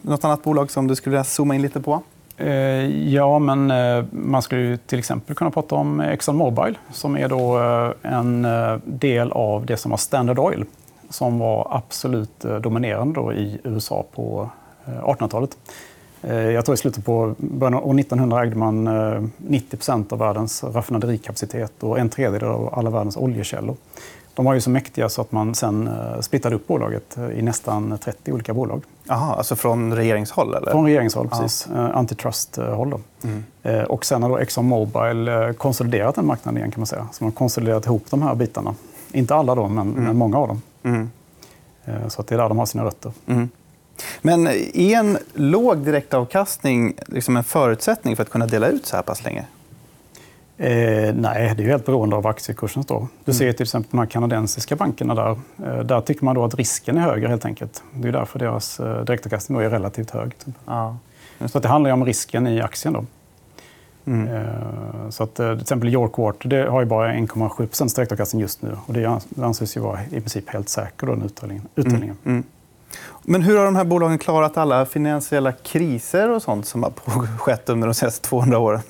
något 0.01 0.23
annat 0.25 0.43
bolag 0.43 0.71
som 0.71 0.87
du 0.87 0.95
skulle 0.95 1.11
vilja 1.11 1.23
zooma 1.23 1.55
in 1.55 1.61
lite 1.61 1.81
på? 1.81 2.01
Eh, 2.37 3.09
ja, 3.13 3.39
men 3.39 3.71
eh, 3.71 4.05
man 4.11 4.41
skulle 4.41 4.61
ju 4.61 4.77
till 4.77 4.99
exempel 4.99 5.35
kunna 5.35 5.51
prata 5.51 5.75
om 5.75 5.99
Exxon 5.99 6.35
Mobil 6.35 6.77
som 6.93 7.17
är 7.17 7.29
då 7.29 7.59
eh, 7.59 8.13
en 8.13 8.47
del 8.85 9.31
av 9.31 9.65
det 9.65 9.77
som 9.77 9.91
var 9.91 9.97
Standard 9.97 10.39
Oil 10.39 10.65
som 11.09 11.39
var 11.39 11.67
absolut 11.71 12.39
dominerande 12.39 13.21
då 13.21 13.33
i 13.33 13.59
USA 13.63 14.05
på 14.11 14.49
1800-talet. 14.85 15.57
Jag 16.27 16.65
tror 16.65 16.73
i 16.73 16.77
slutet 16.77 17.05
på 17.05 17.35
början 17.37 17.73
av 17.73 17.87
år 17.87 17.99
1900 17.99 18.43
ägde 18.43 18.55
man 18.55 18.87
90% 18.87 20.13
av 20.13 20.19
världens 20.19 20.63
raffinaderikapacitet 20.63 21.83
och 21.83 21.99
en 21.99 22.09
tredjedel 22.09 22.49
av 22.49 22.73
alla 22.73 22.89
världens 22.89 23.17
oljekällor. 23.17 23.75
De 24.35 24.45
var 24.45 24.53
ju 24.53 24.61
så 24.61 24.69
mäktiga 24.69 25.09
så 25.09 25.21
att 25.21 25.31
man 25.31 25.55
sen 25.55 25.87
eh, 25.87 26.19
splittade 26.21 26.55
upp 26.55 26.67
bolaget 26.67 27.17
eh, 27.17 27.29
i 27.29 27.41
nästan 27.41 27.97
30 27.97 28.31
olika 28.31 28.53
bolag. 28.53 28.83
Aha, 29.07 29.35
alltså 29.35 29.55
från 29.55 29.95
regeringshåll? 29.95 30.55
Eller? 30.55 30.71
Från 30.71 30.85
regeringshåll, 30.85 31.27
Ja. 31.31 31.37
precis. 31.37 31.67
Eh, 31.67 31.97
Antitrust-håll. 31.97 32.93
Mm. 33.23 33.85
Och 33.85 34.05
sen 34.05 34.23
har 34.23 34.29
då 34.29 34.37
Exxon 34.37 34.65
Mobil 34.65 35.29
konsoliderat 35.57 36.15
den 36.15 36.25
marknaden 36.25 36.57
igen 36.57 36.71
kan 36.71 36.79
man 36.79 36.87
säga. 36.87 37.07
Så 37.11 37.23
man 37.23 37.31
har 37.31 37.35
konsoliderat 37.37 37.85
ihop 37.85 38.03
de 38.09 38.21
här 38.21 38.35
bitarna. 38.35 38.75
Inte 39.11 39.35
alla 39.35 39.55
då, 39.55 39.67
men, 39.67 39.89
men 39.89 40.17
många 40.17 40.37
av 40.37 40.47
dem. 40.47 40.61
Mm. 40.83 41.09
Så 42.09 42.21
att 42.21 42.27
det 42.27 42.35
är 42.35 42.39
där 42.39 42.49
de 42.49 42.57
har 42.59 42.65
sina 42.65 42.83
rötter. 42.85 43.11
Mm. 43.27 43.49
Men 44.21 44.47
är 44.47 44.97
en 44.99 45.17
låg 45.33 45.77
direktavkastning 45.77 46.93
liksom 47.07 47.37
en 47.37 47.43
förutsättning 47.43 48.15
för 48.15 48.23
att 48.23 48.29
kunna 48.29 48.47
dela 48.47 48.67
ut 48.67 48.85
så 48.85 48.95
här 48.95 49.03
pass 49.03 49.23
länge? 49.23 49.45
Eh, 50.57 51.13
nej, 51.15 51.53
det 51.57 51.63
är 51.63 51.67
helt 51.67 51.85
beroende 51.85 52.15
av 52.15 52.27
aktiekursen 52.27 52.83
står. 52.83 53.07
Du 53.25 53.33
ser 53.33 53.53
till 53.53 53.63
exempel 53.63 53.91
de 53.91 54.00
här 54.00 54.05
kanadensiska 54.05 54.75
bankerna 54.75 55.15
där. 55.15 55.39
Eh, 55.65 55.79
där 55.79 56.01
tycker 56.01 56.25
man 56.25 56.35
då 56.35 56.43
att 56.43 56.55
risken 56.55 56.97
är 56.97 57.01
högre 57.01 57.27
helt 57.27 57.45
enkelt. 57.45 57.83
Det 57.93 58.07
är 58.07 58.12
därför 58.12 58.39
deras 58.39 58.79
eh, 58.79 59.03
direktavkastning 59.03 59.62
är 59.62 59.69
relativt 59.69 60.12
hög. 60.12 60.38
Typ. 60.38 60.55
Ja. 60.65 60.97
Så 61.45 61.59
det 61.59 61.67
handlar 61.67 61.91
om 61.91 62.05
risken 62.05 62.47
i 62.47 62.62
aktien. 62.62 62.93
Då. 62.93 63.05
Mm. 64.05 64.35
Eh, 64.35 65.09
så 65.09 65.24
att, 65.24 65.39
eh, 65.39 65.51
till 65.51 65.62
exempel 65.62 65.89
York 65.89 66.17
Water 66.17 66.50
det 66.50 66.69
har 66.69 66.79
ju 66.79 66.85
bara 66.85 67.13
1,7% 67.13 67.95
direktavkastning 67.95 68.41
just 68.41 68.62
nu. 68.62 68.77
Och 68.85 68.93
det 68.93 69.19
anses 69.41 69.77
ju 69.77 69.81
vara 69.81 70.00
i 70.12 70.19
princip 70.19 70.50
helt 70.50 70.69
säker, 70.69 71.07
den 71.07 71.21
utdelningen. 71.21 71.67
utdelningen. 71.75 72.17
Mm. 72.24 72.38
Mm. 72.38 72.43
Men 73.24 73.41
hur 73.41 73.57
har 73.57 73.65
de 73.65 73.75
här 73.75 73.83
bolagen 73.83 74.17
klarat 74.17 74.57
alla 74.57 74.85
finansiella 74.85 75.51
kriser 75.51 76.29
och 76.29 76.41
sånt 76.41 76.65
som 76.65 76.83
har 76.83 76.91
skett 77.38 77.69
under 77.69 77.88
de 77.88 77.93
senaste 77.93 78.27
200 78.27 78.59
åren? 78.59 78.81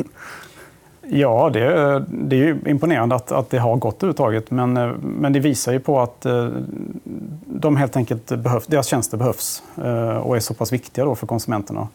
Ja, 1.09 1.49
det, 1.53 2.03
det 2.07 2.35
är 2.35 2.67
imponerande 2.67 3.15
att, 3.15 3.31
att 3.31 3.49
det 3.49 3.57
har 3.57 3.75
gått 3.75 3.95
överhuvudtaget. 3.95 4.51
Men, 4.51 4.77
eh, 4.77 4.91
men 5.01 5.33
det 5.33 5.39
visar 5.39 5.73
ju 5.73 5.79
på 5.79 5.99
att 5.99 6.25
de 7.45 7.77
helt 7.77 7.97
enkelt 7.97 8.31
behövs, 8.37 8.67
deras 8.67 8.87
tjänster 8.87 9.17
behövs 9.17 9.63
och 10.21 10.35
är 10.35 10.39
så 10.39 10.53
pass 10.53 10.73
viktiga 10.73 11.05
då 11.05 11.15
för 11.15 11.27
konsumenterna. 11.27 11.87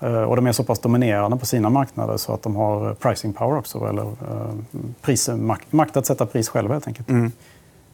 Eh, 0.00 0.22
och 0.22 0.36
de 0.36 0.46
är 0.46 0.52
så 0.52 0.64
pass 0.64 0.78
dominerande 0.78 1.36
på 1.36 1.46
sina 1.46 1.70
marknader 1.70 2.16
så 2.16 2.32
att 2.32 2.42
de 2.42 2.56
har 2.56 2.94
pricing 2.94 3.32
power 3.32 3.58
också. 3.58 3.88
Eller 3.88 4.02
eh, 4.02 4.54
pris, 5.02 5.30
makt, 5.70 5.96
att 5.96 6.06
sätta 6.06 6.26
pris 6.26 6.48
själva 6.48 6.74
helt 6.74 6.86
enkelt. 6.86 7.08
Mm. 7.08 7.32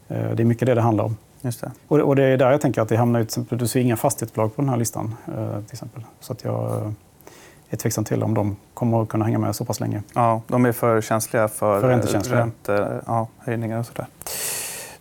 Eh, 0.08 0.30
det 0.30 0.42
är 0.42 0.44
mycket 0.44 0.66
det 0.66 0.74
det 0.74 0.80
handlar 0.80 1.04
om. 1.04 1.16
Just 1.40 1.60
det. 1.60 1.70
Och, 1.88 1.98
och 1.98 2.16
det 2.16 2.24
är 2.24 2.36
där 2.36 2.50
jag 2.50 2.60
tänker 2.60 2.82
att 2.82 2.88
det 2.88 2.96
hamnar 2.96 3.20
ut. 3.20 3.36
Du 3.48 3.66
ser 3.66 3.80
inga 3.80 3.96
fastighetsbolag 3.96 4.56
på 4.56 4.62
den 4.62 4.68
här 4.68 4.76
listan. 4.76 5.14
Till 5.66 5.72
exempel. 5.72 6.02
Så 6.20 6.32
att 6.32 6.44
jag 6.44 6.92
är 7.72 7.76
tveksam 7.76 8.04
till 8.04 8.22
om 8.22 8.34
de 8.34 8.56
kommer 8.74 9.02
att 9.02 9.08
kunna 9.08 9.24
hänga 9.24 9.38
med 9.38 9.56
så 9.56 9.64
pass 9.64 9.80
länge. 9.80 10.02
Ja, 10.14 10.42
de 10.46 10.64
är 10.64 10.72
för 10.72 11.00
känsliga 11.00 11.48
för, 11.48 11.80
för 11.80 11.88
räntehöjningar 11.88 13.78
och 13.78 13.86
sådär. 13.86 14.06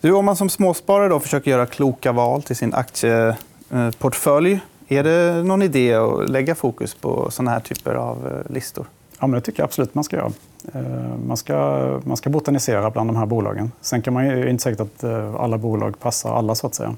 Du, 0.00 0.12
om 0.12 0.24
man 0.24 0.36
som 0.36 0.48
småsparare 0.48 1.08
då 1.08 1.20
försöker 1.20 1.50
göra 1.50 1.66
kloka 1.66 2.12
val 2.12 2.42
till 2.42 2.56
sin 2.56 2.74
aktieportfölj 2.74 4.60
är 4.88 5.02
det 5.02 5.42
någon 5.42 5.62
idé 5.62 5.94
att 5.94 6.30
lägga 6.30 6.54
fokus 6.54 6.94
på 6.94 7.30
såna 7.30 7.50
här 7.50 7.60
typer 7.60 7.94
av 7.94 8.26
eh, 8.26 8.52
listor? 8.52 8.86
Ja, 9.20 9.26
men 9.26 9.40
det 9.40 9.40
tycker 9.40 9.60
jag 9.60 9.64
absolut 9.64 9.94
man 9.94 10.04
ska 10.04 10.16
göra. 10.16 10.32
Eh, 10.74 11.16
man 11.26 11.36
ska, 11.36 12.00
man 12.04 12.16
ska 12.16 12.30
botanisera 12.30 12.90
bland 12.90 13.08
de 13.08 13.16
här 13.16 13.26
bolagen. 13.26 13.72
Sen 13.80 14.02
kan 14.02 14.14
man 14.14 14.26
ju 14.26 14.50
inte 14.50 14.62
säkert 14.62 14.80
att 14.80 15.04
eh, 15.04 15.34
alla 15.34 15.58
bolag 15.58 16.00
passar 16.00 16.34
alla. 16.34 16.54
så 16.54 16.66
att 16.66 16.74
säga. 16.74 16.96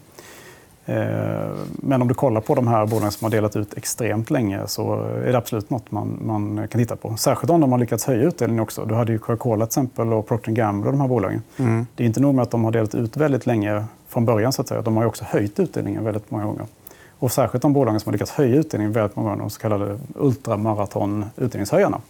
Men 1.67 2.03
om 2.03 2.09
du 2.09 2.15
kollar 2.15 2.41
på 2.41 2.55
de 2.55 2.69
här 2.69 2.87
bolagen 2.87 3.13
som 3.13 3.25
har 3.25 3.31
delat 3.31 3.57
ut 3.57 3.75
extremt 3.75 4.31
länge 4.31 4.61
så 4.67 4.95
är 5.03 5.33
det 5.33 5.39
absolut 5.39 5.71
nåt 5.71 5.91
man, 5.91 6.19
man 6.23 6.69
kan 6.69 6.81
titta 6.81 6.97
på. 6.97 7.17
Särskilt 7.17 7.51
om 7.51 7.61
de 7.61 7.73
har 7.73 7.79
lyckats 7.79 8.05
höja 8.05 8.23
utdelningen 8.23 8.63
också. 8.63 8.85
Du 8.85 8.95
hade 8.95 9.13
ju 9.13 9.19
Coca-Cola 9.19 9.65
exempel 9.65 10.13
och 10.13 10.29
Procter 10.29 10.53
Gamble 10.53 10.87
och 10.87 10.93
de 10.93 11.01
här 11.01 11.09
bolagen. 11.09 11.43
Mm. 11.57 11.87
Det 11.95 12.05
är 12.05 12.07
inte 12.07 12.21
nog 12.21 12.35
med 12.35 12.43
att 12.43 12.51
de 12.51 12.65
har 12.65 12.73
delat 12.73 12.95
ut 12.95 13.17
väldigt 13.17 13.47
länge 13.47 13.85
från 14.09 14.25
början. 14.25 14.53
så 14.53 14.63
att 14.63 14.69
säga. 14.69 14.83
De 14.83 14.97
har 14.97 15.05
också 15.05 15.25
höjt 15.29 15.61
utdelningen 15.61 16.05
väldigt 16.05 16.31
många 16.31 16.45
gånger. 16.45 16.67
Och 17.19 17.33
särskilt 17.33 17.63
de 17.63 17.73
bolagen 17.73 18.01
som 18.01 18.11
har 18.11 18.13
lyckats 18.13 18.31
höja 18.33 18.57
utdelningen 18.57 18.93
väldigt 18.93 19.17
många 19.17 19.29
gånger, 19.29 19.43
de 19.43 19.51
så 19.51 19.61
kallade 19.61 19.99
ultramaraton-utdelningshöjarna. 20.15 22.01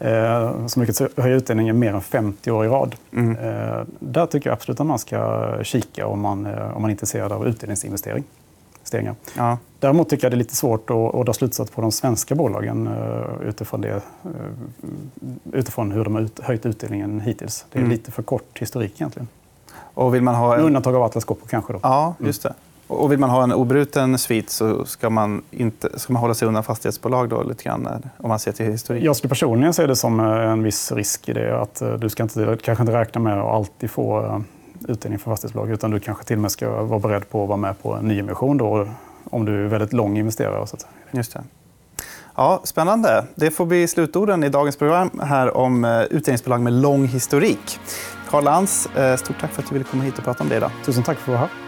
Eh, 0.00 0.66
som 0.66 0.82
lyckats 0.82 1.02
höja 1.16 1.36
utdelningen 1.36 1.78
mer 1.78 1.94
än 1.94 2.00
50 2.00 2.50
år 2.50 2.64
i 2.64 2.68
rad. 2.68 2.94
Mm. 3.12 3.36
Eh, 3.36 3.84
där 3.98 4.26
tycker 4.26 4.50
jag 4.50 4.54
absolut 4.54 4.80
att 4.80 4.86
man 4.86 4.98
ska 4.98 5.50
kika 5.62 6.06
om 6.06 6.20
man, 6.20 6.46
eh, 6.46 6.76
om 6.76 6.82
man 6.82 6.90
är 6.90 6.92
intresserad 6.92 7.32
av 7.32 7.46
utdelningsinvestering. 7.46 8.24
Ja. 9.36 9.58
Däremot 9.78 10.08
tycker 10.08 10.24
jag 10.24 10.32
det 10.32 10.34
är 10.34 10.38
lite 10.38 10.56
svårt 10.56 10.90
att, 10.90 11.14
att 11.14 11.26
dra 11.26 11.32
slutsats 11.32 11.70
på 11.70 11.80
de 11.80 11.92
svenska 11.92 12.34
bolagen 12.34 12.88
utifrån, 13.44 13.80
det, 13.80 14.02
utifrån 15.52 15.92
hur 15.92 16.04
de 16.04 16.14
har 16.14 16.22
ut, 16.22 16.40
höjt 16.40 16.66
utdelningen 16.66 17.20
hittills. 17.20 17.64
Det 17.72 17.78
är 17.78 17.80
mm. 17.80 17.90
lite 17.90 18.10
för 18.10 18.22
kort 18.22 18.58
historik 18.58 18.92
egentligen. 18.94 19.28
Och 19.94 20.14
vill 20.14 20.22
man 20.22 20.34
ha 20.34 20.52
en... 20.52 20.58
Med 20.58 20.66
undantag 20.66 20.94
av 20.94 21.02
Atlas 21.02 21.24
Copco 21.24 21.46
kanske. 21.46 21.72
Då. 21.72 21.80
Ja, 21.82 22.14
just 22.18 22.42
det. 22.42 22.54
Och 22.88 23.12
vill 23.12 23.18
man 23.18 23.30
ha 23.30 23.42
en 23.42 23.52
obruten 23.52 24.18
svit 24.18 24.50
så 24.50 24.84
ska 24.84 25.10
man, 25.10 25.42
inte, 25.50 25.98
ska 25.98 26.12
man 26.12 26.20
hålla 26.20 26.34
sig 26.34 26.48
undan 26.48 26.64
fastighetsbolag 26.64 27.28
då, 27.28 27.42
lite 27.42 27.64
grann, 27.64 27.88
om 28.18 28.28
man 28.28 28.38
ser 28.38 28.52
till 28.52 28.66
historik? 28.66 29.04
Jag 29.04 29.16
skulle 29.16 29.28
personligen 29.28 29.74
se 29.74 29.86
det 29.86 29.96
som 29.96 30.20
eh, 30.20 30.26
en 30.26 30.62
viss 30.62 30.92
risk 30.92 31.28
i 31.28 31.32
det. 31.32 31.60
Att 31.60 31.82
eh, 31.82 31.92
du 31.92 32.08
ska 32.08 32.22
inte, 32.22 32.58
kanske 32.62 32.82
inte 32.82 32.92
räkna 32.92 33.20
med 33.20 33.38
att 33.38 33.54
alltid 33.54 33.90
få 33.90 34.24
eh, 34.24 34.38
utdelning 34.88 35.18
från 35.18 35.32
fastighetsbolag 35.32 35.70
utan 35.70 35.90
du 35.90 36.00
kanske 36.00 36.24
till 36.24 36.36
och 36.36 36.42
med 36.42 36.50
ska 36.50 36.82
vara 36.82 37.00
beredd 37.00 37.30
på 37.30 37.42
att 37.42 37.48
vara 37.48 37.56
med 37.56 37.82
på 37.82 37.94
en 37.94 38.08
nyemission 38.08 38.56
då, 38.56 38.88
om 39.24 39.44
du 39.44 39.64
är 39.64 39.68
väldigt 39.68 39.92
lång 39.92 40.18
investerare. 40.18 40.66
Så. 40.66 40.76
Just 41.10 41.32
det. 41.32 41.42
Ja, 42.34 42.60
spännande. 42.64 43.24
Det 43.34 43.50
får 43.50 43.66
bli 43.66 43.88
slutorden 43.88 44.44
i 44.44 44.48
dagens 44.48 44.76
program 44.76 45.10
här 45.22 45.56
om 45.56 45.84
utdelningsbolag 46.10 46.60
med 46.60 46.72
lång 46.72 47.06
historik. 47.06 47.80
Karl 48.30 48.44
Lantz, 48.44 48.88
stort 49.16 49.40
tack 49.40 49.52
för 49.52 49.62
att 49.62 49.68
du 49.68 49.74
ville 49.74 49.84
komma 49.84 50.02
hit 50.02 50.18
och 50.18 50.24
prata 50.24 50.42
om 50.42 50.48
det 50.48 50.56
idag. 50.56 50.70
Tusen 50.84 51.02
tack 51.02 51.18
för 51.18 51.22
att 51.22 51.26
du 51.26 51.32
var 51.32 51.38
här. 51.38 51.67